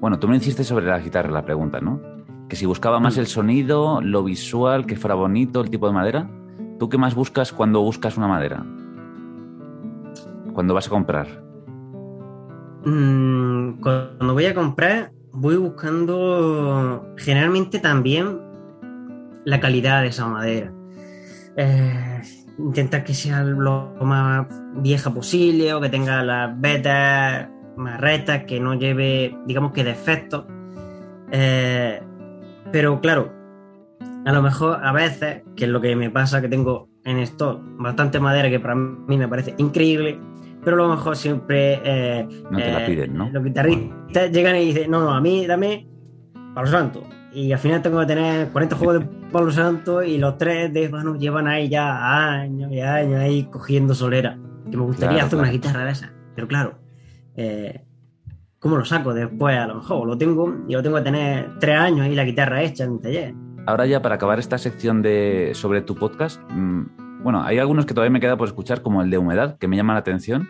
Bueno, 0.00 0.18
tú 0.18 0.26
me 0.28 0.36
hiciste 0.36 0.64
sobre 0.64 0.86
la 0.86 0.98
guitarra 0.98 1.30
la 1.30 1.44
pregunta, 1.44 1.80
¿no? 1.80 2.00
Que 2.48 2.56
si 2.56 2.66
buscaba 2.66 2.98
más 2.98 3.16
el 3.18 3.26
sonido, 3.26 4.00
lo 4.00 4.24
visual, 4.24 4.86
que 4.86 4.96
fuera 4.96 5.14
bonito, 5.14 5.60
el 5.60 5.70
tipo 5.70 5.86
de 5.86 5.92
madera. 5.92 6.28
¿Tú 6.82 6.88
qué 6.88 6.98
más 6.98 7.14
buscas 7.14 7.52
cuando 7.52 7.80
buscas 7.80 8.16
una 8.16 8.26
madera? 8.26 8.66
Cuando 10.52 10.74
vas 10.74 10.88
a 10.88 10.90
comprar. 10.90 11.28
Mm, 12.84 13.80
cuando 13.80 14.32
voy 14.32 14.46
a 14.46 14.52
comprar, 14.52 15.12
voy 15.30 15.58
buscando 15.58 17.06
generalmente 17.16 17.78
también 17.78 18.36
la 19.44 19.60
calidad 19.60 20.02
de 20.02 20.08
esa 20.08 20.26
madera. 20.26 20.72
Eh, 21.56 22.20
intentar 22.58 23.04
que 23.04 23.14
sea 23.14 23.44
lo 23.44 23.94
más 24.00 24.48
vieja 24.74 25.14
posible 25.14 25.72
o 25.74 25.80
que 25.80 25.88
tenga 25.88 26.24
las 26.24 26.60
vetas 26.60 27.48
más 27.76 28.00
rectas, 28.00 28.42
que 28.42 28.58
no 28.58 28.74
lleve, 28.74 29.38
digamos 29.46 29.70
que 29.70 29.84
defectos. 29.84 30.46
Eh, 31.30 32.02
pero 32.72 33.00
claro, 33.00 33.41
a 34.24 34.32
lo 34.32 34.42
mejor 34.42 34.78
a 34.84 34.92
veces, 34.92 35.42
que 35.56 35.64
es 35.64 35.70
lo 35.70 35.80
que 35.80 35.96
me 35.96 36.10
pasa, 36.10 36.40
que 36.40 36.48
tengo 36.48 36.88
en 37.04 37.18
esto 37.18 37.60
bastante 37.78 38.20
madera 38.20 38.48
que 38.48 38.60
para 38.60 38.74
mí 38.74 39.16
me 39.16 39.26
parece 39.28 39.54
increíble, 39.58 40.18
pero 40.64 40.76
a 40.84 40.86
lo 40.88 40.94
mejor 40.94 41.16
siempre 41.16 41.80
eh, 41.84 42.26
No 42.50 42.58
te 42.58 42.72
la 42.72 42.84
eh, 42.84 42.86
piden, 42.86 43.14
¿no? 43.16 43.28
Los 43.30 43.42
guitarristas 43.42 44.30
llegan 44.30 44.56
y 44.56 44.66
dicen, 44.66 44.90
no, 44.90 45.00
no, 45.00 45.12
a 45.12 45.20
mí 45.20 45.46
dame 45.46 45.88
Palo 46.54 46.68
Santo. 46.68 47.02
Y 47.32 47.50
al 47.50 47.58
final 47.58 47.80
tengo 47.82 47.98
que 48.00 48.06
tener 48.06 48.48
40 48.50 48.76
juegos 48.76 49.00
de 49.00 49.06
Palo 49.32 49.50
Santo 49.50 50.02
y 50.02 50.18
los 50.18 50.36
tres 50.38 50.72
de 50.72 50.88
bueno, 50.88 51.16
llevan 51.16 51.48
ahí 51.48 51.68
ya 51.68 52.34
años 52.40 52.70
y 52.70 52.80
años 52.80 53.18
ahí 53.20 53.44
cogiendo 53.44 53.94
solera. 53.94 54.38
Que 54.70 54.76
me 54.76 54.84
gustaría 54.84 55.14
Claro, 55.14 55.26
hacer 55.26 55.38
una 55.38 55.50
guitarra 55.50 55.84
de 55.84 55.90
esas. 55.92 56.12
Pero 56.36 56.46
claro, 56.46 56.78
eh, 57.36 57.84
¿cómo 58.58 58.76
lo 58.76 58.84
saco 58.84 59.12
después? 59.12 59.58
A 59.58 59.66
lo 59.66 59.76
mejor 59.76 60.06
lo 60.06 60.16
tengo 60.16 60.54
y 60.68 60.72
lo 60.74 60.82
tengo 60.82 60.96
que 60.98 61.02
tener 61.02 61.58
tres 61.58 61.76
años 61.76 62.06
y 62.06 62.14
la 62.14 62.24
guitarra 62.24 62.62
hecha 62.62 62.84
en 62.84 62.90
un 62.92 63.00
taller. 63.02 63.34
Ahora 63.66 63.86
ya 63.86 64.02
para 64.02 64.16
acabar 64.16 64.38
esta 64.38 64.58
sección 64.58 65.02
de 65.02 65.52
sobre 65.54 65.82
tu 65.82 65.94
podcast, 65.94 66.40
mm, 66.50 67.22
bueno, 67.22 67.42
hay 67.44 67.58
algunos 67.58 67.86
que 67.86 67.94
todavía 67.94 68.10
me 68.12 68.20
queda 68.20 68.36
por 68.36 68.48
escuchar, 68.48 68.82
como 68.82 69.02
el 69.02 69.10
de 69.10 69.18
humedad, 69.18 69.56
que 69.58 69.68
me 69.68 69.76
llama 69.76 69.92
la 69.92 70.00
atención, 70.00 70.48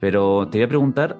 pero 0.00 0.46
te 0.48 0.58
voy 0.58 0.64
a 0.64 0.68
preguntar 0.68 1.16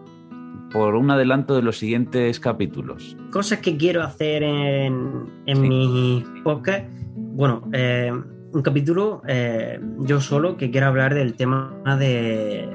por 0.70 0.94
un 0.94 1.10
adelanto 1.10 1.54
de 1.56 1.62
los 1.62 1.78
siguientes 1.78 2.38
capítulos. 2.38 3.16
cosas 3.32 3.58
que 3.60 3.76
quiero 3.76 4.02
hacer 4.02 4.42
en, 4.42 5.24
en 5.46 5.56
Sí. 5.56 5.62
mi 5.68 6.24
podcast. 6.44 6.84
Bueno, 7.16 7.62
eh, 7.72 8.12
un 8.52 8.62
capítulo 8.62 9.22
eh, 9.26 9.80
yo 10.00 10.20
solo 10.20 10.56
que 10.56 10.70
quiero 10.70 10.88
hablar 10.88 11.14
del 11.14 11.34
tema 11.34 11.72
de, 11.98 12.68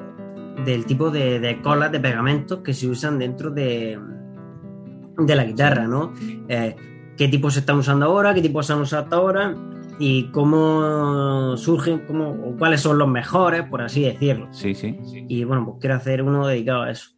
del 0.65 0.85
tipo 0.85 1.11
de, 1.11 1.39
de 1.39 1.61
colas 1.61 1.91
de 1.91 1.99
pegamentos 1.99 2.59
que 2.59 2.73
se 2.73 2.87
usan 2.87 3.19
dentro 3.19 3.51
de, 3.51 3.99
de 5.17 5.35
la 5.35 5.43
guitarra, 5.45 5.87
¿no? 5.87 6.13
Eh, 6.49 6.75
¿Qué 7.17 7.27
tipos 7.27 7.53
se 7.53 7.61
están 7.61 7.77
usando 7.77 8.05
ahora? 8.05 8.33
¿Qué 8.33 8.41
tipos 8.41 8.65
se 8.67 8.73
han 8.73 8.81
usado 8.81 9.03
hasta 9.03 9.15
ahora? 9.15 9.55
Y 9.99 10.25
cómo 10.31 11.55
surgen, 11.55 11.99
cómo, 12.05 12.31
o 12.31 12.57
cuáles 12.57 12.81
son 12.81 12.97
los 12.97 13.07
mejores, 13.07 13.63
por 13.63 13.81
así 13.81 14.03
decirlo. 14.03 14.47
Sí, 14.51 14.75
sí. 14.75 14.99
Y 15.29 15.45
bueno, 15.45 15.65
pues 15.65 15.77
quiero 15.79 15.95
hacer 15.95 16.21
uno 16.21 16.45
dedicado 16.47 16.83
a 16.83 16.91
eso. 16.91 17.11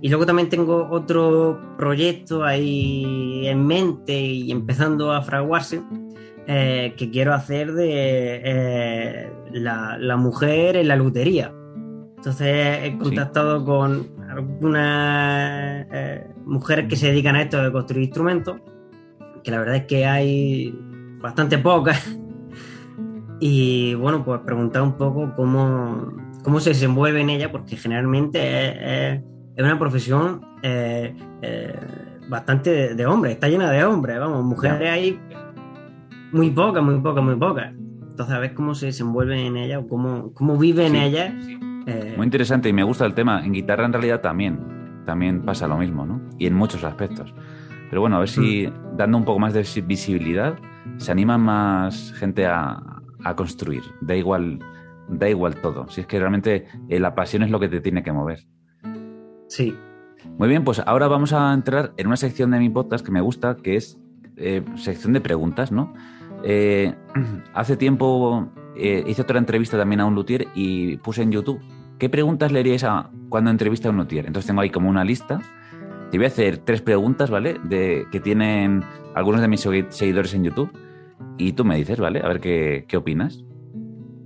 Y 0.00 0.10
luego 0.10 0.26
también 0.26 0.48
tengo 0.48 0.88
otro 0.90 1.58
proyecto 1.78 2.44
ahí 2.44 3.46
en 3.46 3.66
mente 3.66 4.20
y 4.20 4.52
empezando 4.52 5.12
a 5.12 5.22
fraguarse, 5.22 5.82
eh, 6.46 6.94
que 6.96 7.10
quiero 7.10 7.32
hacer 7.32 7.72
de 7.72 8.40
eh, 8.44 9.32
la, 9.52 9.96
la 9.98 10.16
mujer 10.16 10.76
en 10.76 10.88
la 10.88 10.96
lutería. 10.96 11.52
Entonces 12.16 12.78
he 12.84 12.98
contactado 12.98 13.64
con 13.64 14.08
algunas 14.30 15.86
eh, 15.92 16.26
mujeres 16.44 16.86
que 16.88 16.96
se 16.96 17.08
dedican 17.08 17.34
a 17.34 17.42
esto 17.42 17.62
de 17.62 17.72
construir 17.72 18.04
instrumentos, 18.04 18.60
que 19.42 19.50
la 19.50 19.58
verdad 19.58 19.76
es 19.76 19.84
que 19.86 20.06
hay 20.06 20.74
bastante 21.20 21.58
pocas. 21.58 22.18
Y 23.40 23.94
bueno, 23.94 24.24
pues 24.24 24.40
preguntar 24.42 24.82
un 24.82 24.92
poco 24.92 25.32
cómo, 25.34 26.12
cómo 26.44 26.60
se 26.60 26.70
desenvuelve 26.70 27.20
en 27.20 27.30
ella, 27.30 27.50
porque 27.50 27.76
generalmente 27.76 29.14
es, 29.14 29.20
una 29.58 29.78
profesión 29.78 30.40
eh, 30.62 31.14
eh, 31.42 31.74
bastante 32.28 32.70
de, 32.70 32.94
de 32.94 33.06
hombres, 33.06 33.34
está 33.34 33.48
llena 33.48 33.68
de 33.70 33.84
hombres, 33.84 34.18
vamos, 34.20 34.44
mujeres 34.44 34.88
hay 34.88 35.18
muy 36.32 36.50
pocas, 36.50 36.82
muy 36.84 37.00
pocas, 37.00 37.24
muy 37.24 37.36
pocas. 37.36 37.72
Entonces 38.10 38.34
a 38.34 38.38
ver 38.38 38.54
cómo 38.54 38.74
se 38.74 38.86
desenvuelven 38.86 39.38
en 39.40 39.56
ella 39.56 39.78
o 39.80 39.88
cómo, 39.88 40.32
cómo 40.34 40.56
viven 40.56 40.92
Sí. 40.92 40.98
ella. 40.98 41.34
eh, 41.86 42.14
Muy 42.16 42.26
interesante 42.26 42.68
y 42.68 42.72
me 42.72 42.84
gusta 42.84 43.06
el 43.06 43.14
tema. 43.14 43.44
En 43.44 43.52
guitarra 43.52 43.86
en 43.86 43.92
realidad 43.92 44.20
también, 44.20 45.02
también 45.04 45.42
pasa 45.42 45.66
lo 45.66 45.78
mismo, 45.78 46.06
¿no? 46.06 46.20
Y 46.38 46.46
en 46.46 46.54
muchos 46.54 46.84
aspectos. 46.84 47.34
Pero 47.92 48.00
bueno, 48.00 48.16
a 48.16 48.20
ver 48.20 48.30
si 48.30 48.66
Mm. 48.68 48.96
dando 48.96 49.18
un 49.18 49.24
poco 49.26 49.38
más 49.38 49.52
de 49.52 49.66
visibilidad 49.86 50.54
se 50.96 51.12
anima 51.12 51.36
más 51.36 52.14
gente 52.14 52.46
a, 52.46 52.80
a 53.22 53.36
construir. 53.36 53.82
Da 54.00 54.16
igual, 54.16 54.60
da 55.10 55.28
igual 55.28 55.56
todo. 55.56 55.86
Si 55.90 56.00
es 56.00 56.06
que 56.06 56.18
realmente 56.18 56.68
eh, 56.88 56.98
la 56.98 57.14
pasión 57.14 57.42
es 57.42 57.50
lo 57.50 57.60
que 57.60 57.68
te 57.68 57.80
tiene 57.82 58.02
que 58.02 58.10
mover. 58.10 58.46
sí, 59.46 59.74
Muy 60.38 60.48
bien, 60.48 60.64
pues 60.64 60.80
ahora 60.86 61.06
vamos 61.06 61.34
a 61.34 61.52
entrar 61.52 61.92
en 61.98 62.06
una 62.06 62.16
sección 62.16 62.50
de 62.52 62.60
mi 62.60 62.70
podcast 62.70 63.04
que 63.04 63.12
me 63.12 63.20
gusta, 63.20 63.56
que 63.58 63.76
es 63.76 63.98
eh, 64.38 64.64
sección 64.76 65.12
de 65.12 65.20
preguntas, 65.20 65.70
¿no? 65.70 65.92
Eh, 66.44 66.94
hace 67.52 67.76
tiempo 67.76 68.48
hice 68.74 69.20
otra 69.20 69.38
entrevista 69.38 69.76
también 69.76 70.00
a 70.00 70.06
un 70.06 70.14
luthier 70.14 70.48
y 70.54 70.96
puse 70.96 71.20
en 71.20 71.30
YouTube 71.30 71.60
qué 71.98 72.08
preguntas 72.08 72.50
le 72.52 72.60
haríais 72.60 72.84
a 72.84 73.10
cuando 73.28 73.50
entrevista 73.50 73.88
a 73.88 73.90
un 73.90 73.98
luthier. 73.98 74.24
Entonces 74.24 74.46
tengo 74.46 74.62
ahí 74.62 74.70
como 74.70 74.88
una 74.88 75.04
lista. 75.04 75.42
Te 76.12 76.18
voy 76.18 76.26
a 76.26 76.28
hacer 76.28 76.58
tres 76.58 76.82
preguntas, 76.82 77.30
¿vale? 77.30 77.58
De, 77.64 78.06
que 78.12 78.20
tienen 78.20 78.84
algunos 79.14 79.40
de 79.40 79.48
mis 79.48 79.66
segui- 79.66 79.90
seguidores 79.90 80.32
en 80.34 80.44
YouTube. 80.44 80.70
Y 81.38 81.52
tú 81.54 81.64
me 81.64 81.76
dices, 81.76 81.98
¿vale? 81.98 82.20
A 82.22 82.28
ver 82.28 82.38
qué, 82.40 82.84
qué 82.86 82.96
opinas. 82.98 83.42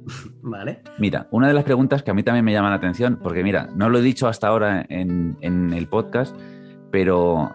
vale. 0.42 0.82
Mira, 0.98 1.28
una 1.30 1.46
de 1.48 1.54
las 1.54 1.64
preguntas 1.64 2.02
que 2.02 2.10
a 2.10 2.14
mí 2.14 2.22
también 2.22 2.44
me 2.44 2.52
llama 2.52 2.70
la 2.70 2.76
atención, 2.76 3.18
porque 3.22 3.42
mira, 3.44 3.70
no 3.76 3.88
lo 3.88 3.98
he 3.98 4.02
dicho 4.02 4.26
hasta 4.28 4.48
ahora 4.48 4.84
en, 4.88 5.36
en 5.40 5.72
el 5.72 5.86
podcast, 5.86 6.36
pero 6.90 7.54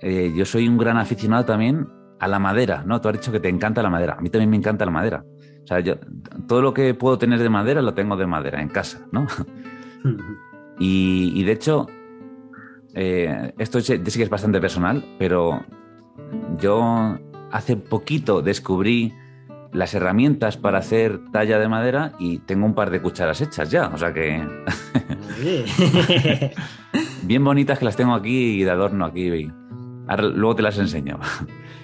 eh, 0.00 0.32
yo 0.34 0.44
soy 0.44 0.66
un 0.66 0.78
gran 0.78 0.96
aficionado 0.96 1.44
también 1.44 1.86
a 2.20 2.26
la 2.26 2.38
madera, 2.38 2.82
¿no? 2.86 3.00
Tú 3.00 3.08
has 3.08 3.14
dicho 3.18 3.30
que 3.32 3.40
te 3.40 3.48
encanta 3.48 3.82
la 3.82 3.90
madera. 3.90 4.14
A 4.18 4.20
mí 4.22 4.30
también 4.30 4.50
me 4.50 4.56
encanta 4.56 4.84
la 4.86 4.90
madera. 4.90 5.24
O 5.62 5.66
sea, 5.66 5.80
yo 5.80 5.96
todo 6.46 6.62
lo 6.62 6.72
que 6.72 6.94
puedo 6.94 7.18
tener 7.18 7.38
de 7.40 7.50
madera 7.50 7.82
lo 7.82 7.92
tengo 7.92 8.16
de 8.16 8.26
madera 8.26 8.62
en 8.62 8.68
casa, 8.70 9.06
¿no? 9.12 9.26
Y, 10.80 11.32
y 11.34 11.42
de 11.42 11.52
hecho, 11.52 11.86
eh, 12.94 13.52
esto 13.58 13.80
sí 13.80 13.98
que 13.98 14.22
es 14.22 14.30
bastante 14.30 14.60
personal, 14.60 15.04
pero 15.18 15.64
yo 16.58 17.18
hace 17.50 17.76
poquito 17.76 18.42
descubrí 18.42 19.14
las 19.72 19.94
herramientas 19.94 20.56
para 20.56 20.78
hacer 20.78 21.20
talla 21.30 21.58
de 21.58 21.68
madera 21.68 22.12
y 22.18 22.38
tengo 22.38 22.66
un 22.66 22.74
par 22.74 22.90
de 22.90 23.02
cucharas 23.02 23.40
hechas 23.40 23.70
ya. 23.70 23.88
O 23.88 23.98
sea 23.98 24.12
que 24.12 24.42
bien 27.22 27.44
bonitas 27.44 27.78
que 27.78 27.84
las 27.84 27.96
tengo 27.96 28.14
aquí 28.14 28.60
y 28.60 28.64
de 28.64 28.70
adorno 28.70 29.04
aquí. 29.04 29.50
Ahora, 30.06 30.22
luego 30.22 30.56
te 30.56 30.62
las 30.62 30.78
enseño. 30.78 31.20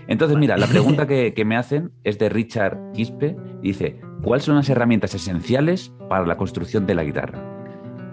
Entonces, 0.07 0.37
mira, 0.39 0.57
la 0.57 0.67
pregunta 0.67 1.07
que, 1.07 1.35
que 1.35 1.45
me 1.45 1.57
hacen 1.57 1.93
es 2.05 2.19
de 2.19 2.29
Richard 2.29 2.93
Quispe 2.93 3.37
y 3.63 3.69
dice, 3.69 4.01
¿cuáles 4.23 4.45
son 4.45 4.57
las 4.57 4.69
herramientas 4.69 5.15
esenciales 5.15 5.93
para 6.09 6.27
la 6.27 6.37
construcción 6.37 6.87
de 6.87 6.95
la 6.95 7.05
guitarra? 7.05 7.43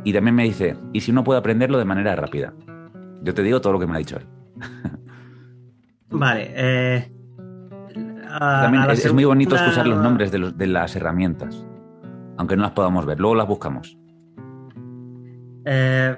Y 0.04 0.14
también 0.14 0.36
me 0.36 0.44
dice, 0.44 0.78
¿y 0.94 1.02
si 1.02 1.12
uno 1.12 1.24
puede 1.24 1.40
aprenderlo 1.40 1.78
de 1.78 1.86
manera 1.86 2.16
rápida? 2.16 2.54
Yo 3.22 3.34
te 3.34 3.44
digo 3.44 3.62
todo 3.62 3.74
lo 3.74 3.80
que 3.80 3.88
me 3.88 3.96
ha 3.96 3.98
dicho 4.00 4.18
él. 4.18 4.26
Vale, 6.10 6.52
eh, 6.56 7.12
a- 8.30 8.62
También 8.64 8.84
a 8.84 8.94
es, 8.94 9.06
es 9.06 9.14
muy 9.14 9.26
bonito 9.26 9.56
escuchar 9.56 9.88
los 9.88 10.00
nombres 10.02 10.32
de, 10.32 10.40
los- 10.40 10.58
de 10.58 10.68
las 10.68 10.96
herramientas, 10.96 11.66
aunque 12.38 12.56
no 12.56 12.64
las 12.64 12.72
podamos 12.72 13.06
ver. 13.06 13.20
Luego 13.20 13.36
las 13.36 13.48
buscamos. 13.48 13.98
Eh, 15.66 16.16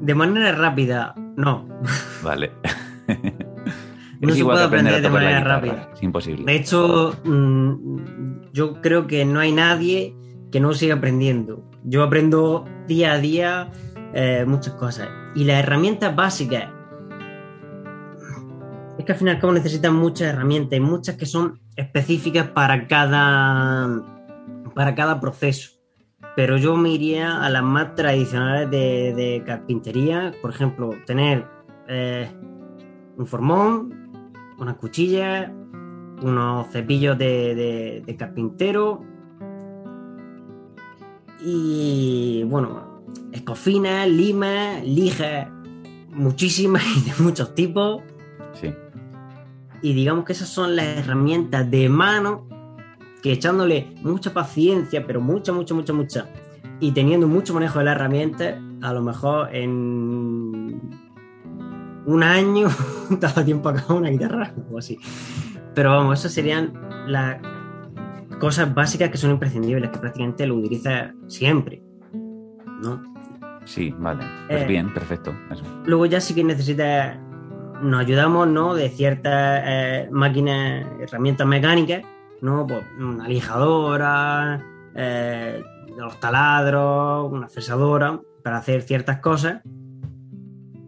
de 0.00 0.14
manera 0.14 0.52
rápida, 0.52 1.14
no. 1.36 1.66
Vale. 2.22 2.52
No 4.18 4.28
es 4.28 4.34
se 4.36 4.40
igual 4.40 4.54
puede 4.56 4.66
aprender 4.66 4.94
aprender 4.94 5.02
de 5.12 5.14
manera 5.14 5.40
rápida. 5.44 5.90
Es 5.92 6.02
imposible. 6.02 6.44
De 6.46 6.56
hecho, 6.56 7.14
mm, 7.24 8.50
yo 8.54 8.80
creo 8.80 9.06
que 9.06 9.26
no 9.26 9.40
hay 9.40 9.52
nadie 9.52 10.16
que 10.50 10.58
no 10.58 10.72
siga 10.72 10.94
aprendiendo. 10.94 11.62
Yo 11.84 12.02
aprendo 12.02 12.64
día 12.88 13.12
a 13.12 13.18
día 13.18 13.70
eh, 14.14 14.44
muchas 14.48 14.72
cosas. 14.74 15.08
Y 15.36 15.44
las 15.44 15.62
herramientas 15.62 16.16
básicas. 16.16 16.68
Es 18.98 19.04
que 19.04 19.12
al 19.12 19.18
fin 19.18 19.28
y 19.28 19.30
al 19.30 19.38
cabo 19.38 19.52
necesitan 19.52 19.94
muchas 19.94 20.32
herramientas 20.32 20.76
y 20.78 20.80
muchas 20.80 21.16
que 21.16 21.26
son 21.26 21.60
específicas 21.76 22.48
para 22.48 22.88
cada, 22.88 24.02
para 24.74 24.94
cada 24.94 25.20
proceso. 25.20 25.72
Pero 26.34 26.56
yo 26.56 26.76
me 26.76 26.90
iría 26.90 27.44
a 27.44 27.50
las 27.50 27.62
más 27.62 27.94
tradicionales 27.94 28.70
de, 28.70 29.42
carpintería. 29.46 30.32
Por 30.42 30.50
ejemplo, 30.50 30.90
tener 31.06 31.46
eh, 31.88 32.28
un 33.16 33.26
formón, 33.26 34.10
unas 34.58 34.76
cuchillas, 34.76 35.50
unos 36.22 36.66
cepillos 36.72 37.16
de- 37.18 38.02
de 38.04 38.16
carpintero 38.16 39.04
y 41.40 42.42
bueno, 42.44 42.85
escofinas, 43.46 44.08
limas, 44.08 44.82
lijas, 44.84 45.46
muchísimas 46.10 46.82
y 46.96 47.08
de 47.08 47.22
muchos 47.22 47.54
tipos. 47.54 48.02
Sí. 48.60 48.74
Y 49.82 49.94
digamos 49.94 50.24
que 50.24 50.32
esas 50.32 50.48
son 50.48 50.74
las 50.74 50.98
herramientas 50.98 51.70
de 51.70 51.88
mano 51.88 52.48
que 53.22 53.32
echándole 53.32 53.94
mucha 54.02 54.34
paciencia, 54.34 55.06
pero 55.06 55.20
mucha, 55.20 55.52
mucha, 55.52 55.74
mucha, 55.74 55.92
mucha, 55.92 56.28
y 56.80 56.90
teniendo 56.90 57.28
mucho 57.28 57.54
manejo 57.54 57.78
de 57.78 57.84
las 57.84 57.94
herramientas, 57.94 58.56
a 58.82 58.92
lo 58.92 59.00
mejor 59.00 59.54
en 59.54 60.80
un 62.04 62.22
año 62.24 62.68
te 63.20 63.26
da 63.28 63.44
tiempo 63.44 63.68
a 63.68 63.72
acabar 63.72 63.98
una 63.98 64.10
guitarra 64.10 64.52
o 64.72 64.78
así. 64.78 64.98
Pero 65.72 65.90
vamos, 65.90 66.18
esas 66.18 66.32
serían 66.32 66.72
las 67.06 67.38
cosas 68.40 68.74
básicas 68.74 69.08
que 69.10 69.18
son 69.18 69.30
imprescindibles, 69.30 69.90
que 69.90 69.98
prácticamente 69.98 70.48
lo 70.48 70.56
utilizas 70.56 71.12
siempre. 71.28 71.80
¿no? 72.82 73.15
Sí, 73.66 73.94
vale. 73.98 74.24
Pues 74.48 74.62
Eh. 74.62 74.66
bien, 74.66 74.92
perfecto. 74.94 75.34
Eso. 75.50 75.62
Luego 75.84 76.06
ya 76.06 76.20
sí 76.20 76.34
que 76.34 76.42
necesitas, 76.42 77.18
nos 77.82 78.00
ayudamos, 78.00 78.48
¿no? 78.48 78.74
De 78.74 78.88
ciertas 78.88 79.62
eh, 79.66 80.08
máquinas, 80.10 80.86
herramientas 81.00 81.46
mecánicas, 81.46 82.02
¿no? 82.40 82.66
Pues 82.66 82.82
una 82.98 83.28
lijadora, 83.28 84.64
eh, 84.94 85.62
los 85.98 86.18
taladros, 86.20 87.30
una 87.30 87.48
fresadora, 87.48 88.18
para 88.42 88.56
hacer 88.58 88.82
ciertas 88.82 89.18
cosas. 89.18 89.60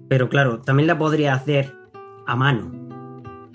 Pero 0.09 0.29
claro, 0.31 0.61
también 0.61 0.87
la 0.87 0.97
podría 0.97 1.35
hacer 1.35 1.75
a 2.27 2.35
mano. 2.37 2.73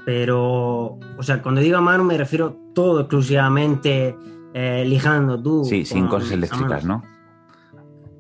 Pero, 0.05 0.99
o 1.17 1.23
sea, 1.23 1.41
cuando 1.41 1.61
digo 1.61 1.77
a 1.77 1.81
mano 1.81 2.03
me 2.03 2.17
refiero 2.17 2.57
todo 2.75 2.99
exclusivamente 3.01 4.15
eh, 4.53 4.83
lijando 4.85 5.41
tú. 5.41 5.63
Sí, 5.63 5.85
sin 5.85 6.07
cosas 6.07 6.31
eléctricas. 6.31 6.83
¿no? 6.85 7.01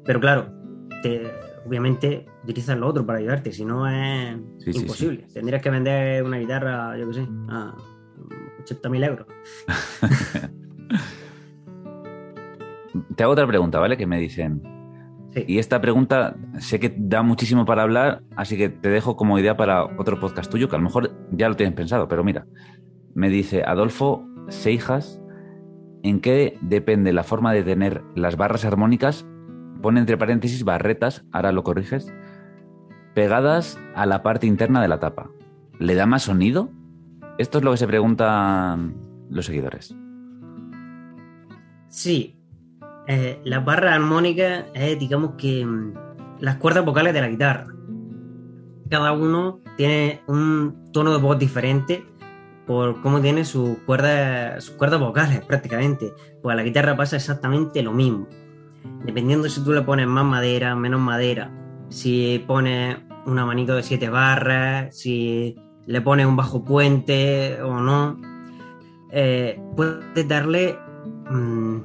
Pero 0.05 0.19
claro, 0.19 0.45
te- 1.03 1.31
obviamente 1.65 2.25
utilizas 2.43 2.77
lo 2.77 2.87
otro 2.87 3.05
para 3.05 3.19
ayudarte, 3.19 3.51
si 3.51 3.63
no 3.63 3.87
es 3.87 4.35
Sí, 4.57 4.73
sí, 4.73 4.79
imposible. 4.79 5.27
Tendrías 5.33 5.61
que 5.61 5.69
vender 5.69 6.23
una 6.23 6.37
guitarra, 6.39 6.97
yo 6.97 7.07
qué 7.09 7.13
sé, 7.13 7.27
a 7.49 7.75
80.000 8.65 9.05
euros. 9.05 9.27
Te 13.15 13.23
hago 13.23 13.33
otra 13.33 13.47
pregunta, 13.47 13.79
¿vale? 13.79 13.97
Que 13.97 14.05
me 14.05 14.19
dicen. 14.19 14.61
Y 15.47 15.57
esta 15.57 15.81
pregunta 15.81 16.35
sé 16.59 16.79
que 16.79 16.93
da 16.95 17.23
muchísimo 17.23 17.65
para 17.65 17.81
hablar, 17.81 18.21
así 18.35 18.55
que 18.55 18.69
te 18.69 18.89
dejo 18.89 19.15
como 19.15 19.39
idea 19.39 19.57
para 19.57 19.83
otro 19.97 20.19
podcast 20.19 20.51
tuyo, 20.51 20.69
que 20.69 20.75
a 20.75 20.77
lo 20.79 20.83
mejor 20.83 21.11
ya 21.31 21.49
lo 21.49 21.55
tienes 21.55 21.73
pensado, 21.75 22.07
pero 22.07 22.23
mira, 22.23 22.45
me 23.15 23.29
dice 23.29 23.63
Adolfo 23.65 24.23
Seijas, 24.49 25.19
¿en 26.03 26.19
qué 26.19 26.59
depende 26.61 27.13
la 27.13 27.23
forma 27.23 27.51
de 27.51 27.63
tener 27.63 28.03
las 28.15 28.37
barras 28.37 28.63
armónicas? 28.63 29.25
Pone 29.83 29.99
entre 29.99 30.17
paréntesis 30.17 30.63
barretas, 30.63 31.25
ahora 31.33 31.51
lo 31.51 31.65
corriges, 31.65 32.07
pegadas 33.13 33.77
a 33.95 34.05
la 34.05 34.23
parte 34.23 34.47
interna 34.47 34.81
de 34.81 34.87
la 34.87 35.01
tapa. 35.01 35.29
¿Le 35.77 35.93
da 35.93 36.05
más 36.05 36.23
sonido? 36.23 36.69
Esto 37.37 37.57
es 37.57 37.65
lo 37.65 37.71
que 37.71 37.77
se 37.77 37.87
preguntan 37.87 38.95
los 39.29 39.45
seguidores. 39.45 39.93
Sí, 41.89 42.39
eh, 43.07 43.41
las 43.43 43.65
barras 43.65 43.95
armónicas 43.95 44.67
es, 44.73 44.97
digamos 44.97 45.31
que, 45.37 45.67
las 46.39 46.55
cuerdas 46.55 46.85
vocales 46.85 47.13
de 47.13 47.19
la 47.19 47.27
guitarra. 47.27 47.67
Cada 48.89 49.11
uno 49.11 49.59
tiene 49.75 50.21
un 50.27 50.91
tono 50.93 51.11
de 51.11 51.17
voz 51.17 51.37
diferente 51.37 52.05
por 52.65 53.01
cómo 53.01 53.19
tiene 53.19 53.43
sus 53.43 53.79
cuerdas, 53.79 54.63
sus 54.63 54.75
cuerdas 54.75 55.01
vocales 55.01 55.41
prácticamente. 55.45 56.13
Pues 56.41 56.53
a 56.53 56.55
la 56.55 56.63
guitarra 56.63 56.95
pasa 56.95 57.17
exactamente 57.17 57.83
lo 57.83 57.91
mismo. 57.91 58.29
Dependiendo 59.05 59.49
si 59.49 59.63
tú 59.63 59.73
le 59.73 59.81
pones 59.81 60.07
más 60.07 60.25
madera, 60.25 60.75
menos 60.75 61.01
madera, 61.01 61.51
si 61.89 62.43
pones 62.47 62.97
un 63.25 63.39
abanico 63.39 63.73
de 63.73 63.83
siete 63.83 64.09
barras, 64.09 64.97
si 64.97 65.55
le 65.85 66.01
pones 66.01 66.25
un 66.25 66.35
bajo 66.35 66.63
puente 66.63 67.61
o 67.61 67.79
no, 67.79 68.19
eh, 69.11 69.61
puedes 69.75 70.27
darle 70.27 70.77
mm, 71.29 71.77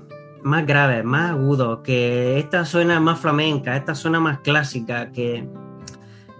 más 0.43 0.67
graves, 0.67 1.05
más 1.05 1.33
agudos, 1.33 1.81
que 1.85 2.39
esta 2.39 2.65
suena 2.65 3.01
más 3.01 3.19
flamenca, 3.19 3.77
esta 3.77 3.95
suena 3.95 4.21
más 4.21 4.41
clásica, 4.41 5.11
que 5.13 5.49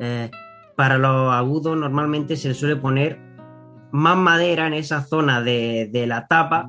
eh, 0.01 0.31
para 0.77 0.97
los 0.97 1.33
agudos 1.33 1.77
normalmente 1.77 2.37
se 2.37 2.49
le 2.49 2.55
suele 2.55 2.77
poner 2.77 3.21
más 3.91 4.17
madera 4.17 4.67
en 4.67 4.75
esa 4.75 5.03
zona 5.03 5.43
de, 5.43 5.89
de 5.93 6.07
la 6.07 6.27
tapa 6.27 6.69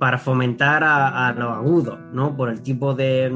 para 0.00 0.16
fomentar 0.16 0.82
a, 0.82 1.30
los 1.34 1.50
agudos, 1.50 1.98
¿no? 2.14 2.34
Por 2.34 2.48
el 2.48 2.62
tipo 2.62 2.94
de... 2.94 3.30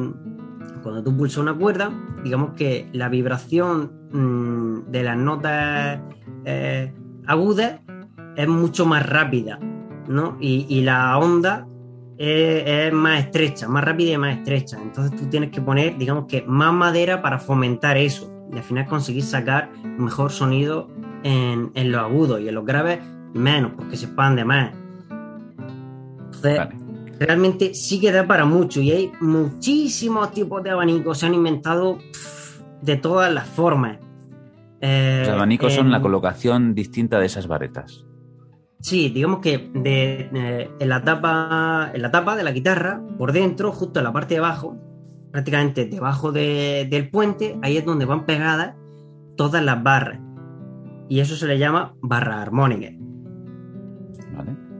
Cuando 0.82 1.02
tú 1.02 1.14
pulsas 1.14 1.38
una 1.38 1.54
cuerda, 1.54 1.92
digamos 2.24 2.54
que 2.54 2.88
la 2.94 3.10
vibración 3.10 3.92
mm, 4.10 4.90
de 4.90 5.02
las 5.02 5.16
notas 5.18 6.00
eh, 6.46 6.90
agudas 7.26 7.80
es 8.36 8.48
mucho 8.48 8.86
más 8.86 9.06
rápida, 9.06 9.58
¿no? 10.08 10.38
Y, 10.40 10.80
la 10.80 11.18
onda 11.18 11.66
es, 12.16 12.64
es 12.66 12.92
más 12.94 13.20
estrecha, 13.20 13.68
más 13.68 13.84
rápida 13.84 14.12
y 14.12 14.18
más 14.18 14.38
estrecha. 14.38 14.78
Entonces 14.82 15.20
tú 15.20 15.28
tienes 15.28 15.50
que 15.50 15.60
poner, 15.60 15.98
digamos 15.98 16.24
que, 16.26 16.44
más 16.46 16.72
madera 16.72 17.20
para 17.20 17.38
fomentar 17.38 17.98
eso. 17.98 18.32
Y 18.50 18.56
al 18.56 18.62
final 18.62 18.86
conseguir 18.86 19.22
sacar 19.22 19.70
mejor 19.98 20.32
sonido 20.32 20.88
en, 21.24 21.70
en 21.74 21.92
los 21.92 22.00
agudos 22.00 22.40
y 22.40 22.48
en 22.48 22.54
los 22.54 22.64
graves 22.64 23.00
menos, 23.34 23.72
porque 23.76 23.98
se 23.98 24.06
expande 24.06 24.46
más. 24.46 24.72
Entonces, 26.44 26.76
Vale. 26.78 27.16
realmente 27.20 27.74
sí 27.74 28.00
que 28.00 28.12
da 28.12 28.26
para 28.26 28.44
mucho 28.44 28.80
y 28.80 28.90
hay 28.90 29.12
muchísimos 29.20 30.30
tipos 30.32 30.62
de 30.62 30.70
abanicos. 30.70 31.18
Se 31.18 31.26
han 31.26 31.34
inventado 31.34 31.98
pff, 31.98 32.60
de 32.82 32.96
todas 32.96 33.32
las 33.32 33.46
formas. 33.48 33.98
Eh, 34.80 35.22
Los 35.26 35.34
abanicos 35.34 35.72
son 35.72 35.86
en- 35.86 35.92
la 35.92 36.00
colocación 36.02 36.74
distinta 36.74 37.18
de 37.18 37.26
esas 37.26 37.46
varetas. 37.46 38.04
Sí, 38.80 39.08
digamos 39.08 39.38
que 39.38 39.70
de, 39.72 40.28
eh, 40.34 40.70
en, 40.78 40.88
la 40.90 41.02
tapa, 41.02 41.90
en 41.94 42.02
la 42.02 42.10
tapa 42.10 42.36
de 42.36 42.42
la 42.42 42.52
guitarra, 42.52 43.00
por 43.16 43.32
dentro, 43.32 43.72
justo 43.72 44.00
en 44.00 44.04
la 44.04 44.12
parte 44.12 44.34
de 44.34 44.40
abajo, 44.40 44.76
prácticamente 45.32 45.86
debajo 45.86 46.32
de- 46.32 46.86
del 46.90 47.08
puente, 47.10 47.58
ahí 47.62 47.78
es 47.78 47.84
donde 47.86 48.04
van 48.04 48.26
pegadas 48.26 48.74
todas 49.38 49.64
las 49.64 49.82
barras. 49.82 50.20
Y 51.08 51.20
eso 51.20 51.34
se 51.36 51.46
le 51.46 51.58
llama 51.58 51.94
barra 52.02 52.42
armónica. 52.42 52.88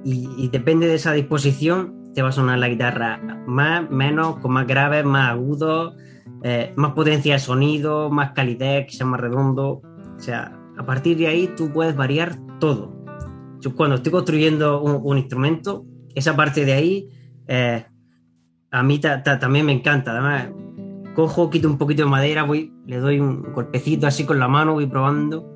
Y, 0.05 0.49
depende 0.49 0.87
de 0.87 0.97
esa 0.97 1.13
disposición, 1.13 2.13
te 2.15 2.23
va 2.23 2.29
a 2.29 2.33
sonar 2.33 2.59
la 2.59 2.69
guitarra 2.69 3.21
más, 3.47 3.91
menos, 3.91 4.37
con 4.39 4.53
más 4.53 4.67
graves, 4.67 5.05
más 5.05 5.31
agudos, 5.31 5.95
eh, 6.43 6.73
más 6.77 6.93
potencia 6.93 7.35
de 7.35 7.39
sonido, 7.41 8.11
más 8.11 8.33
calidez, 8.33 8.87
que 8.87 8.93
sea 8.93 9.07
más 9.07 9.21
redondo. 9.21 9.81
O 10.17 10.21
sea, 10.21 10.59
a 10.77 10.85
partir 10.85 11.17
de 11.17 11.27
ahí 11.27 11.51
tú 11.57 11.73
puedes 11.73 11.97
variar 11.97 12.37
todo. 12.61 12.95
Yo 13.61 13.75
cuando 13.75 13.97
estoy 13.97 14.13
construyendo 14.13 14.83
un, 14.83 15.17
instrumento, 15.17 15.87
esa 16.15 16.37
parte 16.37 16.67
de 16.67 16.73
ahí 16.75 17.09
eh, 17.49 17.87
a 18.71 18.83
mí 18.83 18.99
ta- 18.99 19.23
ta- 19.23 19.39
también 19.39 19.65
me 19.65 19.73
encanta. 19.73 20.11
Además, 20.13 20.49
cojo, 21.15 21.49
quito 21.49 21.69
un 21.69 21.79
poquito 21.79 22.03
de 22.05 22.11
madera, 22.11 22.43
voy, 22.43 22.73
le 22.87 22.99
doy 22.99 23.21
un 23.21 23.55
golpecito 23.55 24.07
así 24.07 24.25
con 24.25 24.39
la 24.39 24.49
mano, 24.49 24.75
voy 24.75 24.87
probando. 24.87 25.51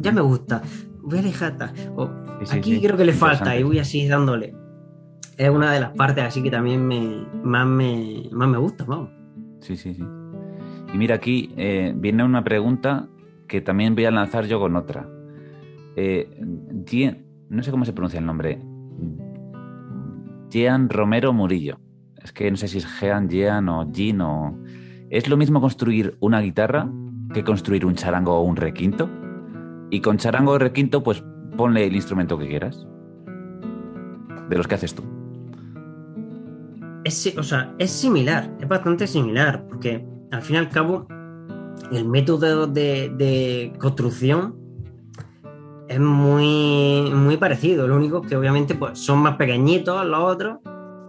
Ya 0.00 0.12
me 0.12 0.20
gusta. 0.20 0.62
Voy 1.04 1.18
a 1.18 1.22
dejar 1.22 1.52
esta. 1.52 1.72
O, 1.96 2.10
Sí, 2.44 2.58
aquí 2.58 2.74
sí. 2.74 2.80
creo 2.82 2.96
que 2.96 3.04
le 3.04 3.12
falta 3.12 3.56
y 3.56 3.62
voy 3.62 3.78
así 3.78 4.06
dándole. 4.08 4.54
Es 5.36 5.48
una 5.50 5.72
de 5.72 5.80
las 5.80 5.90
partes 5.92 6.24
así 6.24 6.42
que 6.42 6.50
también 6.50 6.86
me, 6.86 7.24
más, 7.42 7.66
me, 7.66 8.24
más 8.32 8.48
me 8.48 8.58
gusta, 8.58 8.84
vamos. 8.84 9.10
Sí, 9.60 9.76
sí, 9.76 9.94
sí. 9.94 10.02
Y 10.92 10.98
mira, 10.98 11.16
aquí 11.16 11.52
eh, 11.56 11.92
viene 11.96 12.24
una 12.24 12.44
pregunta 12.44 13.08
que 13.48 13.60
también 13.60 13.94
voy 13.94 14.04
a 14.04 14.10
lanzar 14.10 14.46
yo 14.46 14.60
con 14.60 14.76
otra. 14.76 15.08
Eh, 15.96 16.28
no 17.48 17.62
sé 17.62 17.70
cómo 17.70 17.84
se 17.84 17.92
pronuncia 17.92 18.18
el 18.18 18.26
nombre, 18.26 18.60
Jean 20.50 20.88
Romero 20.88 21.32
Murillo. 21.32 21.78
Es 22.22 22.32
que 22.32 22.50
no 22.50 22.56
sé 22.56 22.68
si 22.68 22.78
es 22.78 23.00
Jean, 23.00 23.28
Jean 23.28 23.68
o 23.68 23.90
Jean 23.90 24.20
o... 24.20 24.58
¿Es 25.10 25.28
lo 25.28 25.36
mismo 25.36 25.60
construir 25.60 26.16
una 26.20 26.40
guitarra 26.40 26.90
que 27.32 27.44
construir 27.44 27.84
un 27.86 27.94
charango 27.94 28.34
o 28.38 28.42
un 28.42 28.56
requinto? 28.56 29.08
Y 29.94 30.00
con 30.00 30.16
charango 30.18 30.50
o 30.50 30.58
requinto, 30.58 31.04
pues 31.04 31.22
ponle 31.56 31.86
el 31.86 31.94
instrumento 31.94 32.36
que 32.36 32.48
quieras. 32.48 32.84
De 34.48 34.56
los 34.56 34.66
que 34.66 34.74
haces 34.74 34.92
tú. 34.92 35.04
Es, 37.04 37.32
o 37.38 37.44
sea, 37.44 37.72
es 37.78 37.92
similar, 37.92 38.50
es 38.60 38.66
bastante 38.66 39.06
similar, 39.06 39.64
porque 39.68 40.04
al 40.32 40.42
fin 40.42 40.56
y 40.56 40.58
al 40.58 40.68
cabo 40.68 41.06
el 41.92 42.08
método 42.08 42.66
de, 42.66 43.10
de 43.10 43.72
construcción 43.78 44.56
es 45.86 46.00
muy, 46.00 47.12
muy 47.14 47.36
parecido. 47.36 47.86
Lo 47.86 47.94
único 47.94 48.20
que 48.20 48.36
obviamente 48.36 48.74
pues, 48.74 48.98
son 48.98 49.20
más 49.20 49.36
pequeñitos 49.36 50.04
los 50.04 50.18
otros 50.18 50.58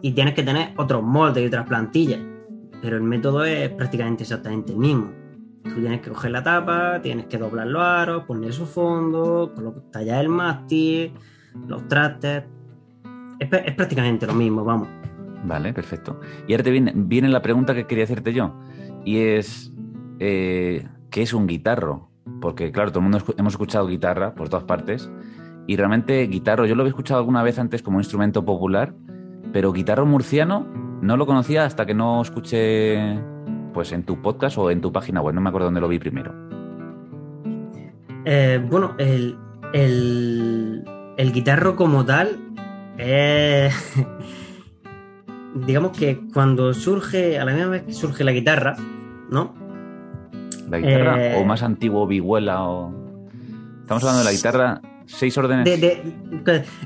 y 0.04 0.12
tienes 0.12 0.36
que 0.36 0.43
tener 0.43 0.76
otros 0.78 1.02
moldes 1.02 1.43
y 1.43 1.48
otras 1.48 1.67
plantillas. 1.67 2.19
Pero 2.84 2.98
el 2.98 3.04
método 3.04 3.45
es 3.45 3.67
prácticamente 3.71 4.21
exactamente 4.21 4.74
el 4.74 4.78
mismo. 4.78 5.24
Tú 5.65 5.82
tienes 5.82 6.01
que 6.01 6.10
coger 6.10 6.32
la 6.32 6.43
tapa, 6.43 7.01
tienes 7.01 7.25
que 7.25 7.38
doblar 7.38 7.67
los 7.67 7.82
aros, 7.82 8.23
poner 8.23 8.54
su 8.54 8.65
fondo, 8.65 9.54
tallar 9.91 10.21
el 10.21 10.30
mástil, 10.30 11.12
los 11.67 11.88
trastes. 11.88 12.43
Es, 13.39 13.49
prácticamente 13.75 14.25
lo 14.25 14.34
mismo, 14.34 14.63
vamos. 14.63 14.88
Vale, 15.43 15.73
perfecto. 15.73 16.19
Y 16.47 16.54
ahora 16.54 16.63
te 16.63 16.71
viene, 16.71 16.93
viene 16.95 17.30
la 17.30 17.41
pregunta 17.41 17.73
que 17.73 17.86
quería 17.86 18.06
hacerte 18.06 18.34
yo. 18.34 18.54
Y 19.04 19.17
es, 19.17 19.73
eh, 20.19 20.88
¿qué 21.10 21.21
es 21.21 21.34
un 21.34 21.47
guitarro? 21.47 22.10
porque 22.41 22.71
claro, 22.71 22.91
todo 22.91 22.99
el 22.99 23.10
mundo 23.10 23.19
hemos 23.38 23.54
escuchado 23.54 23.88
guitarra 23.88 24.34
por 24.36 24.49
todas 24.49 24.65
partes 24.65 25.10
y 25.67 25.75
realmente 25.78 26.28
guitarro, 26.28 26.65
yo 26.65 26.75
lo 26.75 26.82
había 26.82 26.89
escuchado 26.89 27.19
alguna 27.19 27.43
vez 27.43 27.58
antes 27.58 27.82
como 27.82 27.99
instrumento 27.99 28.45
popular, 28.45 28.93
pero 29.51 29.73
guitarro 29.73 30.06
murciano 30.06 30.67
no 31.01 31.17
lo 31.17 31.25
conocía 31.25 31.65
hasta 31.65 31.86
que 31.86 31.93
no 31.93 32.21
escuché 32.21 33.19
pues 33.75 33.91
en 33.91 34.03
tu 34.03 34.21
podcast 34.21 34.57
o 34.57 34.71
en 34.71 34.81
tu 34.81 34.91
página 34.91 35.21
web, 35.21 35.35
no 35.35 35.41
me 35.41 35.49
acuerdo 35.49 35.67
dónde 35.67 35.81
lo 35.81 35.88
vi 35.88 35.99
primero. 35.99 36.33
Eh, 38.25 38.59
bueno, 38.67 38.95
el, 38.97 39.38
el, 39.73 41.31
guitarro 41.31 41.75
como 41.75 42.03
tal, 42.03 42.39
digamos 45.67 45.95
que 45.95 46.19
cuando 46.33 46.73
surge, 46.73 47.38
a 47.38 47.45
la 47.45 47.53
misma 47.53 47.69
vez 47.69 47.83
que 47.83 47.93
surge 47.93 48.23
la 48.23 48.31
guitarra, 48.31 48.75
¿no? 49.29 49.65
la 50.69 50.79
guitarra? 50.79 51.13
¿O 51.13 51.41
eh, 51.41 51.45
más 51.45 51.63
antiguo, 51.63 52.07
vihuela? 52.07 52.63
O... 52.63 52.93
Estamos 53.81 54.03
hablando 54.03 54.19
de 54.19 54.25
la 54.25 54.31
guitarra, 54.31 54.81
seis 55.05 55.38
órdenes. 55.38 55.67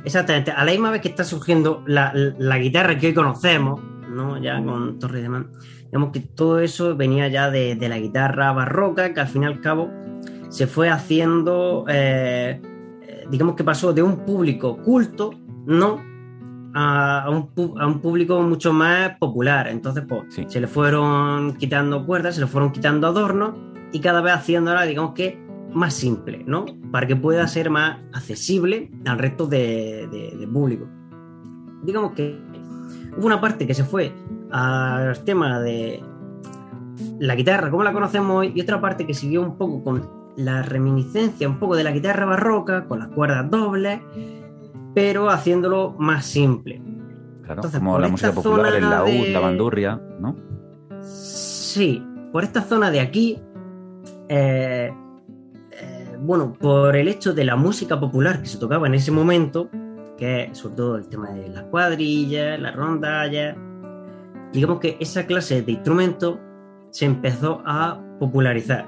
exactamente, 0.03 0.51
a 0.51 0.65
la 0.65 0.71
misma 0.71 0.91
vez 0.91 1.01
que 1.01 1.09
está 1.09 1.23
surgiendo 1.23 1.83
la, 1.85 2.11
guitarra 2.57 2.97
que 2.97 3.07
hoy 3.07 3.13
conocemos, 3.13 3.79
¿no? 4.09 4.37
Ya 4.41 4.63
con 4.63 4.99
Torre 4.99 5.21
de 5.21 5.29
Man. 5.29 5.51
Digamos 5.85 6.11
que 6.11 6.19
todo 6.19 6.59
eso 6.59 6.95
venía 6.95 7.27
ya 7.27 7.49
de, 7.49 7.75
la 7.87 7.99
guitarra 7.99 8.51
barroca, 8.51 9.13
que 9.13 9.19
al 9.19 9.27
fin 9.27 9.43
y 9.43 9.45
al 9.45 9.61
cabo 9.61 9.89
se 10.49 10.67
fue 10.67 10.89
haciendo, 10.89 11.85
eh, 11.87 12.61
digamos 13.29 13.55
que 13.55 13.63
pasó 13.63 13.93
de 13.93 14.03
un 14.03 14.25
público 14.25 14.77
culto, 14.77 15.31
¿no? 15.65 16.07
A 16.75 17.27
un, 17.29 17.79
a 17.79 17.87
un, 17.87 17.99
público 17.99 18.41
mucho 18.43 18.71
más 18.71 19.17
popular. 19.17 19.67
Entonces, 19.67 20.03
pues, 20.07 20.39
se 20.47 20.59
le 20.59 20.67
fueron 20.67 21.55
quitando 21.55 22.05
cuerdas, 22.05 22.35
se 22.35 22.41
le 22.41 22.47
fueron 22.47 22.71
quitando 22.71 23.07
adornos 23.07 23.55
y 23.91 23.99
cada 23.99 24.21
vez 24.21 24.33
haciéndola, 24.33 24.83
digamos 24.83 25.13
que 25.13 25.49
más 25.73 25.93
simple, 25.93 26.43
¿no? 26.45 26.65
Para 26.91 27.07
que 27.07 27.15
pueda 27.15 27.47
ser 27.47 27.69
más 27.69 27.99
accesible 28.13 28.91
al 29.05 29.19
resto 29.19 29.47
de, 29.47 30.47
público. 30.51 30.87
Digamos 31.83 32.13
que 32.13 32.39
hubo 33.19 33.27
una 33.27 33.41
parte 33.41 33.67
que 33.67 33.73
se 33.73 33.83
fue 33.83 34.13
al 34.49 35.23
tema 35.25 35.59
de 35.59 36.01
la 37.19 37.35
guitarra, 37.35 37.69
como 37.69 37.83
la 37.83 37.91
conocemos 37.91 38.37
hoy, 38.37 38.53
y 38.55 38.61
otra 38.61 38.79
parte 38.79 39.05
que 39.05 39.13
siguió 39.13 39.41
un 39.41 39.57
poco 39.57 39.83
con 39.83 40.09
la 40.37 40.61
reminiscencia, 40.61 41.47
un 41.49 41.59
poco 41.59 41.75
de 41.75 41.83
la 41.83 41.91
guitarra 41.91 42.25
barroca, 42.25 42.85
con 42.85 42.99
las 42.99 43.09
cuerdas 43.09 43.49
dobles, 43.51 43.99
pero 44.95 45.29
haciéndolo 45.29 45.95
más 45.99 46.25
simple. 46.25 46.81
Claro, 47.43 47.61
como 47.69 47.99
la 47.99 48.07
música 48.07 48.31
popular, 48.31 48.73
el 48.75 48.89
laúd, 48.89 49.27
la 49.33 49.39
bandurria, 49.39 50.01
¿no? 50.19 50.35
Sí, 51.01 52.01
por 52.31 52.43
esta 52.43 52.61
zona 52.61 52.89
de 52.89 53.01
aquí 53.01 53.41
eh, 54.29 54.93
eh, 55.71 56.17
bueno, 56.19 56.53
por 56.53 56.95
el 56.95 57.07
hecho 57.07 57.33
de 57.33 57.43
la 57.43 57.55
música 57.55 57.99
popular 57.99 58.41
que 58.41 58.47
se 58.47 58.59
tocaba 58.59 58.87
en 58.87 58.93
ese 58.93 59.11
momento, 59.11 59.69
que 60.19 60.43
es 60.43 60.57
sobre 60.57 60.75
todo 60.75 60.97
el 60.97 61.07
tema 61.07 61.31
de 61.31 61.49
las 61.49 61.63
cuadrillas, 61.63 62.59
las 62.59 62.75
rondallas, 62.75 63.55
digamos 64.53 64.79
que 64.79 64.97
esa 64.99 65.25
clase 65.25 65.61
de 65.61 65.71
instrumento 65.71 66.39
se 66.91 67.05
empezó 67.05 67.61
a 67.65 67.99
popularizar. 68.19 68.85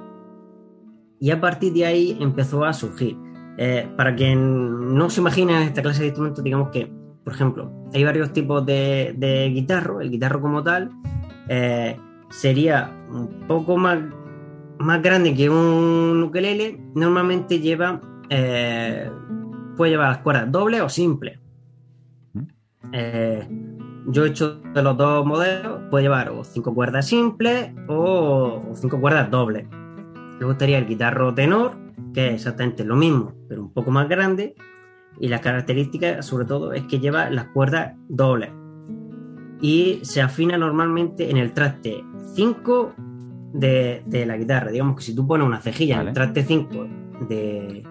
Y 1.20 1.32
a 1.32 1.40
partir 1.40 1.74
de 1.74 1.86
ahí 1.86 2.18
empezó 2.20 2.66
a 2.66 2.74
surgir. 2.74 3.18
Eh, 3.58 3.88
para 3.96 4.16
quien 4.16 4.96
no 4.96 5.10
se 5.10 5.22
imagina 5.22 5.64
esta 5.64 5.82
clase 5.82 6.02
de 6.02 6.08
instrumentos, 6.08 6.44
digamos 6.44 6.70
que, 6.70 6.92
por 7.24 7.34
ejemplo, 7.34 7.72
hay 7.94 8.04
varios 8.04 8.34
tipos 8.34 8.66
de, 8.66 9.14
de 9.18 9.50
guitarro. 9.50 10.02
El 10.02 10.10
guitarro 10.10 10.42
como 10.42 10.64
tal 10.64 10.90
sería 12.30 12.90
un 13.10 13.46
poco 13.46 13.78
más 13.78 14.00
más 14.82 15.02
grande 15.02 15.34
que 15.34 15.50
un 15.50 16.24
ukelele, 16.24 16.80
normalmente 16.96 17.60
lleva, 17.60 18.02
eh, 18.30 19.10
puede 19.76 19.92
llevar 19.92 20.10
las 20.10 20.18
cuerdas 20.20 20.52
dobles 20.52 20.82
o 20.82 20.90
simples. 20.90 21.40
Eh, 22.94 23.48
yo 24.08 24.26
he 24.26 24.30
hecho 24.30 24.56
de 24.74 24.82
los 24.82 24.98
dos 24.98 25.26
modelos, 25.26 25.82
puede 25.90 26.04
llevar 26.04 26.30
o 26.30 26.44
cinco 26.44 26.74
cuerdas 26.74 27.08
simples 27.08 27.72
o, 27.88 28.64
cinco 28.74 29.00
cuerdas 29.00 29.30
dobles. 29.30 29.68
Luego 30.40 30.54
estaría 30.54 30.80
el 30.80 30.88
guitarro 30.88 31.34
tenor, 31.34 31.78
que 32.14 32.30
es 32.30 32.34
exactamente 32.36 32.84
lo 32.84 32.96
mismo, 32.96 33.34
pero 33.48 33.62
un 33.62 33.74
poco 33.74 33.92
más 33.92 34.10
grande. 34.10 34.56
Y 35.20 35.28
las 35.28 35.42
características, 35.42 36.26
sobre 36.26 36.46
todo, 36.46 36.74
es 36.74 36.84
que 36.84 37.00
lleva 37.00 37.30
las 37.30 37.46
cuerdas 37.46 37.96
dobles. 38.08 38.50
Y 39.62 40.00
se 40.02 40.22
afina 40.22 40.58
normalmente 40.58 41.30
en 41.30 41.38
el 41.38 41.54
traste 41.54 42.04
5 42.34 42.96
de, 43.54 44.24
la 44.26 44.38
guitarra. 44.38 44.72
Digamos 44.72 44.96
que 44.96 45.04
si 45.04 45.16
tú 45.16 45.28
pones 45.28 45.46
una 45.46 45.62
cejilla 45.62 46.02
en 46.02 46.08
el 46.08 46.14
traste 46.14 46.44
5 46.44 46.88
de, 47.30 47.84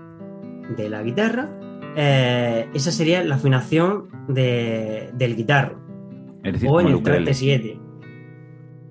de 0.77 0.91
la 0.91 1.03
guitarra, 1.03 1.49
eh, 1.97 2.69
esa 2.75 2.91
sería 2.91 3.23
la 3.25 3.37
afinación 3.37 4.09
del 4.29 5.37
guitarro. 5.37 5.81
o 6.69 6.81
en 6.81 6.87
el 6.89 7.03
traste 7.03 7.35
7. 7.35 7.81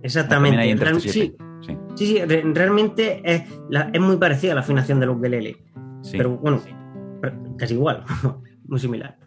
Exactamente. 0.02 1.00
sí, 1.00 1.36
sí. 1.96 2.20
realmente 2.54 3.22
es, 3.24 3.44
es, 3.94 4.02
muy 4.02 4.18
parecida 4.18 4.54
a 4.54 4.56
la 4.56 4.62
afinación 4.62 5.00
del 5.00 5.10
ukelele. 5.10 5.58
Pero 6.12 6.38
bueno, 6.38 6.62
casi 7.58 7.74
igual, 7.74 8.04
muy 8.68 8.80
similar. 8.80 9.18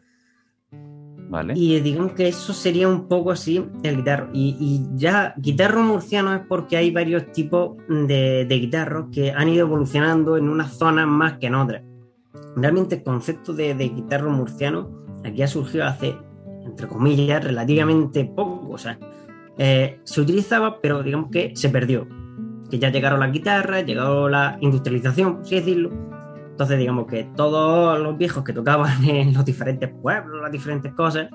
Y 1.54 1.80
digamos 1.80 2.12
que 2.12 2.28
eso 2.28 2.52
sería 2.52 2.88
un 2.88 3.08
poco 3.08 3.30
así 3.30 3.64
el 3.82 3.96
guitarro. 3.96 4.28
Y, 4.34 4.86
ya 4.94 5.34
guitarro 5.38 5.82
murciano 5.82 6.34
es 6.34 6.42
porque 6.46 6.76
hay 6.76 6.90
varios 6.90 7.32
tipos 7.32 7.76
de, 7.88 8.44
de 8.44 8.58
guitarros 8.58 9.06
que 9.10 9.30
han 9.30 9.48
ido 9.48 9.66
evolucionando 9.66 10.36
en 10.36 10.48
unas 10.48 10.76
zonas 10.76 11.06
más 11.06 11.38
que 11.38 11.46
en 11.46 11.54
otras. 11.54 11.82
Realmente 12.56 12.96
el 12.96 13.02
concepto 13.02 13.52
de, 13.52 13.74
de 13.74 13.88
guitarro 13.88 14.30
murciano 14.30 14.90
aquí 15.24 15.42
ha 15.42 15.48
surgido 15.48 15.84
hace, 15.84 16.16
entre 16.64 16.88
comillas, 16.88 17.42
relativamente 17.42 18.24
poco. 18.24 18.70
O 18.70 18.78
sea, 18.78 18.98
eh, 19.58 20.00
se 20.04 20.20
utilizaba, 20.20 20.80
pero 20.80 21.02
digamos 21.02 21.30
que 21.30 21.52
se 21.54 21.68
perdió. 21.68 22.06
Que 22.70 22.78
ya 22.78 22.90
llegaron 22.90 23.20
las 23.20 23.32
guitarras, 23.32 23.84
llegó 23.84 24.28
la 24.28 24.56
industrialización, 24.60 25.34
por 25.34 25.42
así 25.42 25.56
decirlo, 25.56 25.90
entonces, 26.52 26.78
digamos 26.78 27.06
que 27.06 27.24
todos 27.34 27.98
los 27.98 28.16
viejos 28.16 28.44
que 28.44 28.52
tocaban 28.52 29.04
en 29.08 29.32
los 29.32 29.44
diferentes 29.44 29.90
pueblos, 29.90 30.40
las 30.42 30.52
diferentes 30.52 30.92
cosas, 30.92 31.28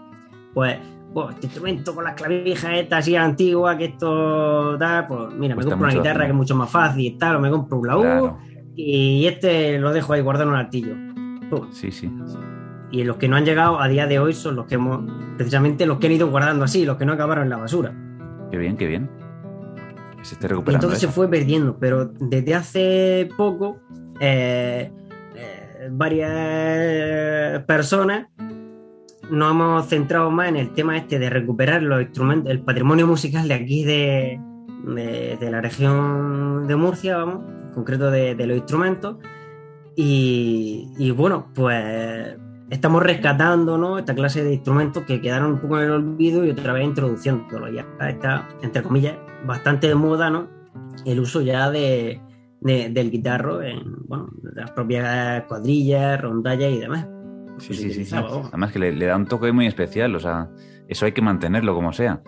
pues, 0.54 0.78
pues 1.14 1.30
este 1.36 1.48
instrumento 1.48 1.94
con 1.96 2.04
las 2.04 2.14
clavijas 2.14 2.72
esta 2.76 2.98
así 2.98 3.16
antigua, 3.16 3.78
que 3.78 3.86
esto 3.86 4.78
tal, 4.78 5.08
pues 5.08 5.34
mira, 5.34 5.56
me 5.56 5.64
compro 5.64 5.88
una 5.88 5.94
guitarra 5.94 6.26
que 6.26 6.32
es 6.32 6.38
mucho 6.38 6.56
más 6.56 6.70
fácil 6.70 7.06
y 7.06 7.18
tal, 7.18 7.38
o 7.38 7.40
me 7.40 7.50
compro 7.50 7.80
un 7.80 7.88
laúd 7.88 8.32
y 8.78 9.26
este 9.26 9.80
lo 9.80 9.92
dejo 9.92 10.14
ahí 10.14 10.22
guardado 10.22 10.50
en 10.50 10.54
un 10.54 10.60
altillo. 10.60 10.96
Sí, 11.72 11.92
sí. 11.92 12.12
Y 12.92 13.04
los 13.04 13.18
que 13.18 13.28
no 13.28 13.36
han 13.36 13.44
llegado 13.44 13.82
a 13.82 13.88
día 13.88 14.06
de 14.06 14.20
hoy 14.20 14.34
son 14.34 14.56
los 14.56 14.68
que 14.68 14.76
hemos, 14.76 15.02
precisamente 15.36 15.86
los 15.86 15.98
que 15.98 16.08
han 16.08 16.14
ido 16.14 16.30
guardando 16.30 16.64
así, 16.64 16.86
los 16.86 16.98
que 16.98 17.06
no 17.06 17.14
acabaron 17.14 17.46
en 17.46 17.50
la 17.50 17.58
basura. 17.58 17.94
Qué 18.52 18.58
bien, 18.58 18.78
qué 18.78 18.86
bien. 18.86 19.10
se 20.22 20.36
esté 20.36 20.48
recuperando. 20.48 20.86
entonces 20.86 21.00
se 21.00 21.08
fue 21.08 21.28
perdiendo, 21.28 21.78
pero 21.80 22.06
desde 22.06 22.54
hace 22.54 23.30
poco 23.36 23.80
eh, 24.20 24.92
varias 25.92 27.64
personas 27.64 28.28
nos 29.30 29.52
hemos 29.52 29.88
centrado 29.88 30.30
más 30.32 30.50
en 30.50 30.58
el 30.58 30.74
tema 30.74 30.98
este 30.98 31.20
de 31.20 31.30
recuperar 31.30 31.82
los 31.82 32.02
instrumentos, 32.02 32.52
el 32.52 32.62
patrimonio 32.62 33.08
musical 33.08 33.48
de 33.48 33.54
aquí 33.54 33.84
de, 33.84 34.40
de, 34.86 35.52
la 35.52 35.62
región 35.62 36.68
de 36.68 36.76
Murcia, 36.76 37.18
vamos, 37.18 37.42
concreto 37.78 38.10
de, 38.10 38.36
los 38.48 38.58
instrumentos. 38.58 39.18
Y, 39.96 41.12
bueno, 41.16 41.48
pues 41.54 42.36
estamos 42.70 43.04
rescatando 43.04 43.78
¿no? 43.78 44.00
esta 44.00 44.16
clase 44.16 44.44
de 44.44 44.56
instrumentos 44.56 45.04
que 45.04 45.22
quedaron 45.22 45.54
un 45.54 45.60
poco 45.60 45.78
en 45.78 45.86
el 45.86 45.92
olvido 45.92 46.44
y 46.44 46.50
otra 46.50 46.74
vez 46.74 46.86
introduciéndolo. 46.86 47.72
Ya 47.72 47.86
está, 48.08 48.48
entre 48.62 48.82
comillas, 48.82 49.16
bastante 49.46 49.88
de 49.88 49.96
moda 49.96 50.30
¿no? 50.30 50.48
el 51.06 51.20
uso 51.20 51.42
ya 51.42 51.70
de, 51.70 52.20
del 52.62 53.12
guitarro 53.12 53.62
en 53.62 54.08
bueno, 54.08 54.30
las 54.56 54.72
propias 54.72 55.44
cuadrillas, 55.44 56.20
rondallas 56.20 56.72
y 56.72 56.80
demás. 56.80 57.08
Sí, 57.60 57.74
sí, 57.74 58.06
sí, 58.06 58.16
Además 58.16 58.72
que 58.72 58.80
le, 58.80 59.06
da 59.06 59.16
un 59.16 59.26
toque 59.26 59.52
muy 59.52 59.66
especial, 59.66 60.16
o 60.16 60.20
sea, 60.20 60.50
eso 60.88 61.06
hay 61.06 61.12
que 61.12 61.22
mantenerlo 61.22 61.74
como 61.74 61.92
sea. 61.92 62.22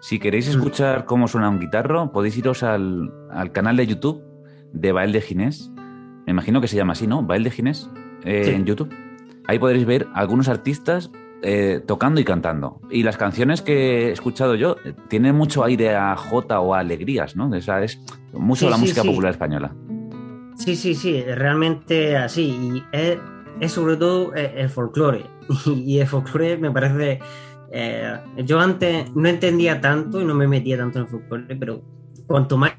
Si 0.00 0.18
queréis 0.18 0.48
mm. 0.48 0.58
escuchar 0.58 1.04
cómo 1.06 1.26
suena 1.26 1.48
un 1.48 1.58
guitarro, 1.58 2.12
podéis 2.12 2.36
iros 2.36 2.62
al, 2.62 3.10
al 3.30 3.52
canal 3.52 3.76
de 3.78 3.86
YouTube 3.86 4.33
de 4.74 4.92
Bael 4.92 5.12
de 5.12 5.22
Ginés. 5.22 5.70
Me 6.26 6.32
imagino 6.32 6.60
que 6.60 6.68
se 6.68 6.76
llama 6.76 6.92
así, 6.92 7.06
¿no? 7.06 7.22
Bael 7.22 7.44
de 7.44 7.50
Ginés 7.50 7.90
eh, 8.24 8.52
en 8.54 8.66
YouTube. 8.66 8.92
Ahí 9.46 9.58
podréis 9.58 9.86
ver 9.86 10.08
algunos 10.14 10.48
artistas 10.48 11.10
eh, 11.42 11.80
tocando 11.86 12.20
y 12.20 12.24
cantando. 12.24 12.80
Y 12.90 13.02
las 13.02 13.16
canciones 13.16 13.62
que 13.62 14.08
he 14.08 14.12
escuchado 14.12 14.54
yo 14.54 14.76
eh, 14.84 14.94
tienen 15.08 15.34
mucho 15.34 15.64
aire 15.64 15.94
a 15.94 16.16
Jota 16.16 16.60
o 16.60 16.74
a 16.74 16.80
alegrías, 16.80 17.36
¿no? 17.36 17.48
O 17.48 17.60
sea, 17.60 17.82
es 17.82 18.00
mucho 18.32 18.68
la 18.68 18.76
música 18.76 19.02
popular 19.02 19.30
española. 19.30 19.74
Sí, 20.56 20.76
sí, 20.76 20.94
sí, 20.94 21.22
realmente 21.22 22.16
así. 22.16 22.42
Y 22.74 22.84
es, 22.92 23.72
sobre 23.72 23.96
todo 23.96 24.34
el 24.34 24.68
folclore. 24.68 25.26
Y 25.66 25.98
el 25.98 26.06
folclore 26.06 26.56
me 26.56 26.70
parece... 26.70 27.20
yo 28.44 28.58
antes 28.58 29.14
no 29.14 29.28
entendía 29.28 29.80
tanto 29.80 30.20
y 30.20 30.24
no 30.24 30.34
me 30.34 30.48
metía 30.48 30.78
tanto 30.78 30.98
en 30.98 31.04
el 31.04 31.10
folclore, 31.10 31.56
pero 31.56 31.82
cuanto 32.26 32.56
más 32.56 32.72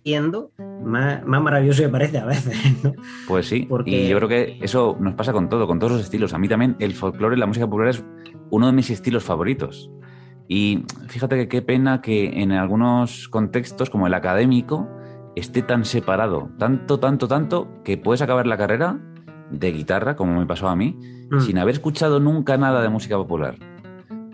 entiendo, 0.00 0.50
más, 0.82 1.22
maravilloso 1.24 1.82
me 1.82 1.90
parece 1.90 2.18
a 2.18 2.24
veces, 2.24 2.82
¿no? 2.82 2.94
Pues 3.28 3.46
sí, 3.46 3.68
y 3.84 4.08
yo 4.08 4.16
creo 4.16 4.28
que 4.28 4.58
eso 4.62 4.96
nos 4.98 5.14
pasa 5.14 5.32
con 5.32 5.48
todo, 5.50 5.66
con 5.66 5.78
todos 5.78 5.92
los 5.92 6.00
estilos. 6.02 6.32
A 6.32 6.38
mí 6.38 6.48
también 6.48 6.76
el 6.78 6.94
folclore, 6.94 7.36
la 7.36 7.46
música 7.46 7.66
popular 7.66 7.88
es 7.88 8.04
uno 8.50 8.66
de 8.66 8.72
mis 8.72 8.88
estilos 8.88 9.24
favoritos. 9.24 9.90
Y 10.48 10.84
fíjate 11.08 11.36
que 11.36 11.48
qué 11.48 11.62
pena 11.62 12.00
que 12.00 12.40
en 12.40 12.52
algunos 12.52 13.28
contextos, 13.28 13.90
como 13.90 14.06
el 14.06 14.14
académico, 14.14 14.88
esté 15.36 15.62
tan 15.62 15.84
separado, 15.84 16.50
tanto, 16.58 16.98
tanto, 16.98 17.28
tanto, 17.28 17.68
que 17.84 17.98
puedes 17.98 18.22
acabar 18.22 18.46
la 18.46 18.56
carrera 18.56 18.98
de 19.50 19.70
guitarra, 19.70 20.16
como 20.16 20.38
me 20.38 20.46
pasó 20.46 20.68
a 20.68 20.76
mí, 20.76 20.98
mm. 21.30 21.40
sin 21.40 21.58
haber 21.58 21.74
escuchado 21.74 22.20
nunca 22.20 22.56
nada 22.56 22.82
de 22.82 22.88
música 22.88 23.16
popular. 23.16 23.56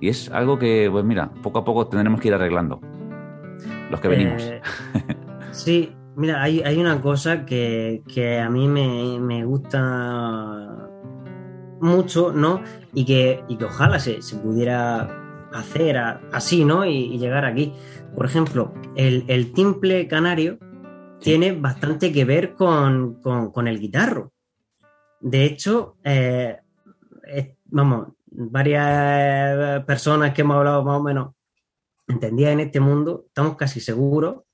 Y 0.00 0.08
es 0.08 0.30
algo 0.30 0.58
que, 0.58 0.88
pues 0.90 1.04
mira, 1.04 1.32
poco 1.42 1.58
a 1.58 1.64
poco 1.64 1.88
tendremos 1.88 2.20
que 2.20 2.28
ir 2.28 2.34
arreglando. 2.34 2.80
Los 3.90 4.00
que 4.00 4.08
venimos. 4.08 4.42
Sí, 5.56 5.96
Mira, 6.16 6.42
hay, 6.42 6.62
hay 6.62 6.78
una 6.78 7.02
cosa 7.02 7.44
que, 7.44 8.02
a 8.42 8.48
mí 8.48 8.68
me, 8.68 9.44
gusta 9.44 10.88
mucho, 11.78 12.32
¿no? 12.32 12.62
Y 12.94 13.04
que, 13.04 13.44
y 13.48 13.56
que 13.56 13.64
ojalá 13.66 13.98
se, 13.98 14.18
pudiera 14.42 15.48
hacer 15.52 15.98
así, 16.32 16.64
¿no? 16.64 16.86
Y, 16.86 17.18
llegar 17.18 17.44
aquí. 17.44 17.74
Por 18.14 18.24
ejemplo, 18.24 18.72
el, 18.96 19.52
timple 19.52 20.08
canario 20.08 20.58
tiene 21.20 21.52
bastante 21.52 22.12
que 22.12 22.24
ver 22.24 22.54
con, 22.54 23.20
el 23.66 23.78
guitarro. 23.78 24.32
De 25.20 25.44
hecho, 25.44 25.98
eh, 26.02 26.60
vamos, 27.66 28.08
varias 28.26 29.84
personas 29.84 30.32
que 30.32 30.40
hemos 30.40 30.56
hablado 30.56 30.82
más 30.82 30.98
o 30.98 31.02
menos 31.02 31.34
entendidas 32.08 32.52
en 32.54 32.60
este 32.60 32.80
mundo, 32.80 33.24
estamos 33.26 33.56
casi 33.56 33.80
seguros 33.80 34.46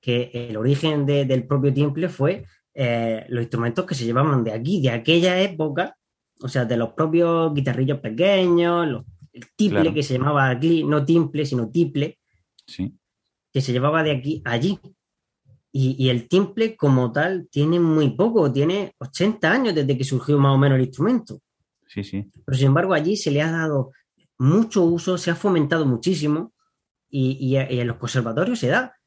que 0.00 0.30
el 0.32 0.56
origen 0.56 1.04
del 1.04 1.46
propio 1.46 1.72
timple 1.72 2.08
fue 2.08 2.44
eh, 2.72 3.26
los 3.28 3.42
instrumentos 3.42 3.84
que 3.84 3.94
se 3.94 4.04
llevaban 4.04 4.42
de 4.42 4.52
aquí, 4.52 4.80
de 4.80 4.90
aquella 4.90 5.40
época, 5.40 5.96
o 6.40 6.48
sea, 6.48 6.64
de 6.64 6.76
los 6.76 6.94
propios 6.94 7.52
guitarrillos 7.52 8.00
pequeños, 8.00 9.04
el 9.32 9.44
timple 9.54 9.92
que 9.92 10.02
se 10.02 10.14
llamaba 10.14 10.48
aquí, 10.48 10.84
no 10.84 11.04
timple, 11.04 11.44
sino 11.44 11.70
tiple, 11.70 12.18
que 13.52 13.60
se 13.60 13.72
llevaba 13.72 14.02
de 14.02 14.12
aquí 14.12 14.42
allí. 14.44 14.78
Y, 15.72 16.08
el 16.08 16.26
timple 16.28 16.76
como 16.76 17.12
tal 17.12 17.48
tiene 17.48 17.78
muy 17.78 18.10
poco, 18.16 18.52
tiene 18.52 18.94
80 18.98 19.52
años 19.52 19.74
desde 19.74 19.96
que 19.96 20.02
surgió 20.02 20.36
más 20.38 20.54
o 20.54 20.58
menos 20.58 20.78
el 20.78 20.86
instrumento. 20.86 21.40
Sí, 21.86 22.02
sí. 22.02 22.28
Pero 22.44 22.58
sin 22.58 22.68
embargo 22.68 22.92
allí 22.92 23.16
se 23.16 23.30
le 23.30 23.42
ha 23.42 23.50
dado 23.52 23.92
mucho 24.38 24.82
uso, 24.82 25.16
se 25.16 25.30
ha 25.30 25.36
fomentado 25.36 25.86
muchísimo 25.86 26.52
y 27.08 27.56
en 27.56 27.86
los 27.86 27.98
conservatorios 27.98 28.58
se 28.58 28.68
da. 28.68 28.99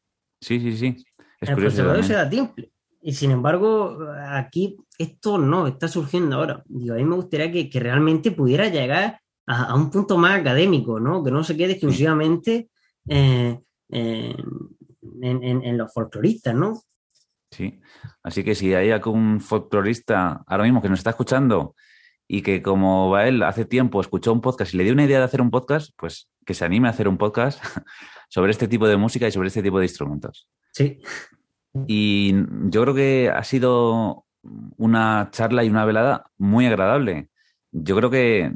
Sí, 0.44 0.60
sí, 0.60 0.76
sí. 0.76 1.06
Es 1.40 1.50
el 1.50 1.56
curioso 1.56 2.04
se 2.04 2.14
da 2.14 2.30
timple. 2.30 2.72
Y 3.02 3.14
sin 3.14 3.32
embargo, 3.32 3.98
aquí 4.30 4.78
esto 4.98 5.38
no, 5.38 5.68
está 5.68 5.88
surgiendo 5.88 6.36
ahora. 6.38 6.64
Digo, 6.66 6.94
a 6.94 6.98
mí 6.98 7.06
me 7.06 7.16
gustaría 7.16 7.52
que, 7.52 7.80
realmente 7.80 8.32
pudiera 8.32 8.68
llegar 8.68 9.20
a, 9.46 9.76
un 9.76 9.90
punto 9.90 10.18
más 10.18 10.40
académico, 10.40 11.00
¿no? 11.00 11.24
Que 11.24 11.32
no 11.32 11.44
se 11.44 11.56
quede 11.56 11.74
exclusivamente 11.74 12.70
eh, 13.08 13.58
en, 13.90 15.78
los 15.78 15.94
folcloristas, 15.94 16.56
¿no? 16.56 16.82
Sí. 17.52 17.80
Así 18.22 18.44
que 18.44 18.56
si 18.56 18.74
hay 18.74 18.92
algún 18.92 19.40
folclorista 19.40 20.44
ahora 20.48 20.64
mismo 20.64 20.82
que 20.82 20.90
nos 20.90 21.00
está 21.00 21.12
escuchando 21.12 21.76
y 22.28 22.42
que 22.42 22.62
como 22.62 23.10
va 23.10 23.28
él 23.28 23.44
hace 23.44 23.66
tiempo 23.66 24.02
escuchó 24.02 24.34
un 24.34 24.42
podcast 24.42 24.74
y 24.74 24.78
le 24.78 24.86
dio 24.86 24.94
una 24.94 25.06
idea 25.06 25.20
de 25.20 25.26
hacer 25.26 25.42
un 25.42 25.52
podcast, 25.52 25.92
pues 25.98 26.30
que 26.46 26.54
se 26.54 26.66
anime 26.66 26.88
a 26.88 26.92
hacer 26.92 27.08
un 27.08 27.18
podcast 27.18 27.64
sobre 28.30 28.52
este 28.52 28.68
tipo 28.68 28.88
de 28.88 28.98
música 28.98 29.28
y 29.28 29.32
sobre 29.32 29.48
este 29.48 29.64
tipo 29.64 29.80
de 29.80 29.86
instrumentos. 29.86 30.48
Sí. 30.72 31.00
Y 31.88 32.34
yo 32.70 32.82
creo 32.84 32.94
que 32.94 33.32
ha 33.34 33.44
sido 33.44 34.26
una 34.78 35.30
charla 35.32 35.64
y 35.64 35.70
una 35.70 35.86
velada 35.86 36.26
muy 36.38 36.66
agradable. 36.66 37.30
Yo 37.72 37.96
creo 37.96 38.10
que 38.10 38.52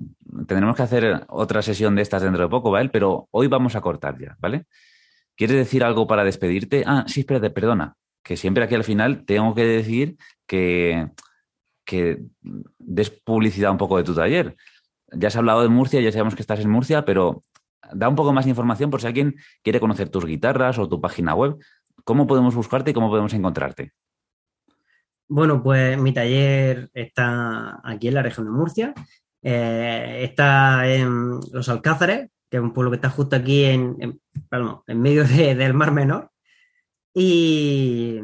tendremos 0.47 0.75
que 0.75 0.83
hacer 0.83 1.25
otra 1.29 1.61
sesión 1.61 1.95
de 1.95 2.03
estas 2.03 2.21
dentro 2.21 2.43
de 2.43 2.49
poco, 2.49 2.71
¿vale? 2.71 2.89
Pero 2.89 3.27
hoy 3.31 3.47
vamos 3.47 3.75
a 3.75 3.81
cortar 3.81 4.19
ya, 4.19 4.35
¿vale? 4.39 4.65
¿Quieres 5.35 5.57
decir 5.57 5.83
algo 5.83 6.07
para 6.07 6.23
despedirte? 6.23 6.83
Ah, 6.85 7.05
sí, 7.07 7.21
espérate, 7.21 7.49
perdona. 7.49 7.95
Que 8.23 8.37
siempre 8.37 8.63
aquí 8.63 8.75
al 8.75 8.83
final 8.83 9.25
tengo 9.25 9.55
que 9.55 9.65
decir 9.65 10.17
que, 10.45 11.09
que 11.85 12.19
des 12.77 13.09
publicidad 13.09 13.71
un 13.71 13.77
poco 13.77 13.97
de 13.97 14.03
tu 14.03 14.13
taller. 14.13 14.55
Ya 15.13 15.29
has 15.29 15.35
hablado 15.35 15.61
de 15.61 15.69
Murcia, 15.69 16.01
ya 16.01 16.11
sabemos 16.11 16.35
que 16.35 16.41
estás 16.41 16.59
en 16.59 16.69
Murcia, 16.69 17.05
pero 17.05 17.43
da 17.93 18.09
un 18.09 18.15
poco 18.15 18.33
más 18.33 18.45
de 18.45 18.51
información 18.51 18.89
por 18.89 19.01
si 19.01 19.07
alguien 19.07 19.35
quiere 19.63 19.79
conocer 19.79 20.09
tus 20.09 20.25
guitarras 20.25 20.77
o 20.79 20.89
tu 20.89 20.99
página 21.01 21.35
web. 21.35 21.57
¿Cómo 22.03 22.27
podemos 22.27 22.55
buscarte 22.55 22.91
y 22.91 22.93
cómo 22.93 23.09
podemos 23.09 23.33
encontrarte? 23.33 23.93
Bueno, 25.27 25.61
pues 25.61 25.97
mi 25.97 26.13
taller 26.13 26.89
está 26.93 27.81
aquí 27.83 28.07
en 28.07 28.13
la 28.13 28.23
región 28.23 28.45
de 28.45 28.51
Murcia. 28.51 28.93
Eh, 29.41 30.19
está 30.23 30.87
en 30.87 31.39
Los 31.51 31.69
Alcázares, 31.69 32.29
que 32.49 32.57
es 32.57 32.63
un 32.63 32.73
pueblo 32.73 32.91
que 32.91 32.95
está 32.95 33.09
justo 33.09 33.35
aquí 33.35 33.65
en, 33.65 33.97
medio 34.87 35.25
del 35.25 35.73
Mar 35.73 35.91
Menor. 35.91 36.31
Y, 37.13 38.19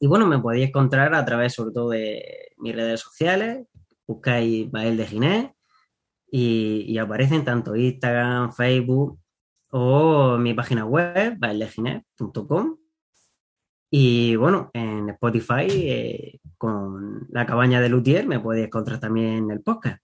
y, 0.00 0.06
bueno, 0.06 0.26
me 0.26 0.40
podéis 0.40 0.68
encontrar 0.68 1.14
a 1.14 1.24
través 1.24 1.54
sobre 1.54 1.72
todo 1.72 1.90
de 1.90 2.52
mis 2.56 2.74
redes 2.74 3.00
sociales. 3.00 3.66
Buscáis 4.06 4.70
Bael 4.70 4.96
de 4.96 5.06
Ginés 5.06 5.55
y, 6.30 6.98
aparecen 6.98 7.44
tanto 7.44 7.76
Instagram, 7.76 8.52
Facebook 8.52 9.18
o 9.70 10.38
mi 10.38 10.54
página 10.54 10.84
web, 10.84 11.36
bailegines.com. 11.38 12.76
Y 13.90 14.36
bueno, 14.36 14.70
en 14.74 15.10
Spotify, 15.10 15.66
eh, 15.68 16.40
con 16.58 17.26
la 17.30 17.46
cabaña 17.46 17.80
de 17.80 17.88
Luthier, 17.88 18.26
me 18.26 18.40
puedes 18.40 18.66
encontrar 18.66 18.98
también 18.98 19.50
el 19.50 19.60
podcast. 19.62 20.02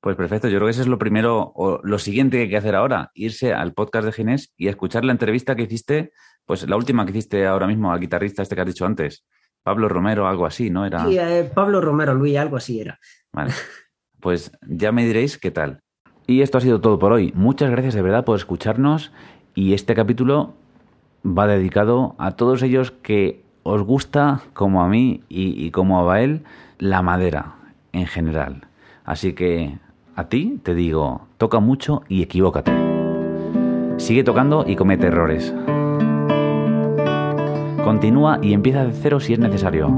Pues 0.00 0.14
perfecto, 0.14 0.48
yo 0.48 0.58
creo 0.58 0.66
que 0.66 0.70
eso 0.70 0.82
es 0.82 0.86
lo 0.86 0.98
primero 0.98 1.52
o 1.56 1.80
lo 1.82 1.98
siguiente 1.98 2.36
que 2.36 2.42
hay 2.44 2.48
que 2.48 2.56
hacer 2.56 2.76
ahora, 2.76 3.10
irse 3.14 3.52
al 3.52 3.74
podcast 3.74 4.06
de 4.06 4.12
Ginés 4.12 4.54
y 4.56 4.68
escuchar 4.68 5.04
la 5.04 5.10
entrevista 5.10 5.56
que 5.56 5.64
hiciste, 5.64 6.12
pues 6.46 6.68
la 6.68 6.76
última 6.76 7.04
que 7.04 7.10
hiciste 7.10 7.46
ahora 7.46 7.66
mismo 7.66 7.92
al 7.92 7.98
guitarrista 7.98 8.42
este 8.42 8.54
que 8.54 8.60
has 8.60 8.66
dicho 8.68 8.86
antes, 8.86 9.26
Pablo 9.64 9.88
Romero, 9.88 10.28
algo 10.28 10.46
así, 10.46 10.70
¿no? 10.70 10.86
Era... 10.86 11.04
Sí, 11.04 11.18
eh, 11.18 11.50
Pablo 11.52 11.80
Romero, 11.80 12.14
Luis, 12.14 12.36
algo 12.36 12.56
así 12.56 12.80
era. 12.80 12.98
Vale. 13.32 13.52
Pues 14.20 14.52
ya 14.66 14.92
me 14.92 15.04
diréis 15.04 15.38
qué 15.38 15.50
tal. 15.50 15.80
Y 16.26 16.42
esto 16.42 16.58
ha 16.58 16.60
sido 16.60 16.80
todo 16.80 16.98
por 16.98 17.12
hoy. 17.12 17.32
Muchas 17.34 17.70
gracias 17.70 17.94
de 17.94 18.02
verdad 18.02 18.24
por 18.24 18.36
escucharnos 18.36 19.12
y 19.54 19.72
este 19.72 19.94
capítulo 19.94 20.54
va 21.26 21.46
dedicado 21.46 22.14
a 22.18 22.32
todos 22.32 22.62
ellos 22.62 22.90
que 22.90 23.42
os 23.62 23.82
gusta, 23.82 24.42
como 24.54 24.82
a 24.82 24.88
mí 24.88 25.22
y, 25.28 25.70
como 25.72 25.98
a 25.98 26.02
Bael, 26.02 26.42
la 26.78 27.02
madera 27.02 27.56
en 27.92 28.06
general. 28.06 28.66
Así 29.04 29.34
que 29.34 29.78
a 30.16 30.28
ti 30.28 30.60
te 30.62 30.74
digo, 30.74 31.26
toca 31.36 31.60
mucho 31.60 32.02
y 32.08 32.22
equivócate. 32.22 32.72
Sigue 33.98 34.24
tocando 34.24 34.64
y 34.66 34.76
comete 34.76 35.08
errores. 35.08 35.54
Continúa 37.84 38.38
y 38.42 38.52
empieza 38.52 38.84
de 38.84 38.92
cero 38.92 39.20
si 39.20 39.32
es 39.32 39.38
necesario. 39.38 39.88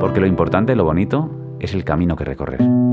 Porque 0.00 0.20
lo 0.20 0.26
importante, 0.26 0.76
lo 0.76 0.84
bonito, 0.84 1.30
es 1.60 1.74
el 1.74 1.84
camino 1.84 2.16
que 2.16 2.24
recorrer. 2.24 2.87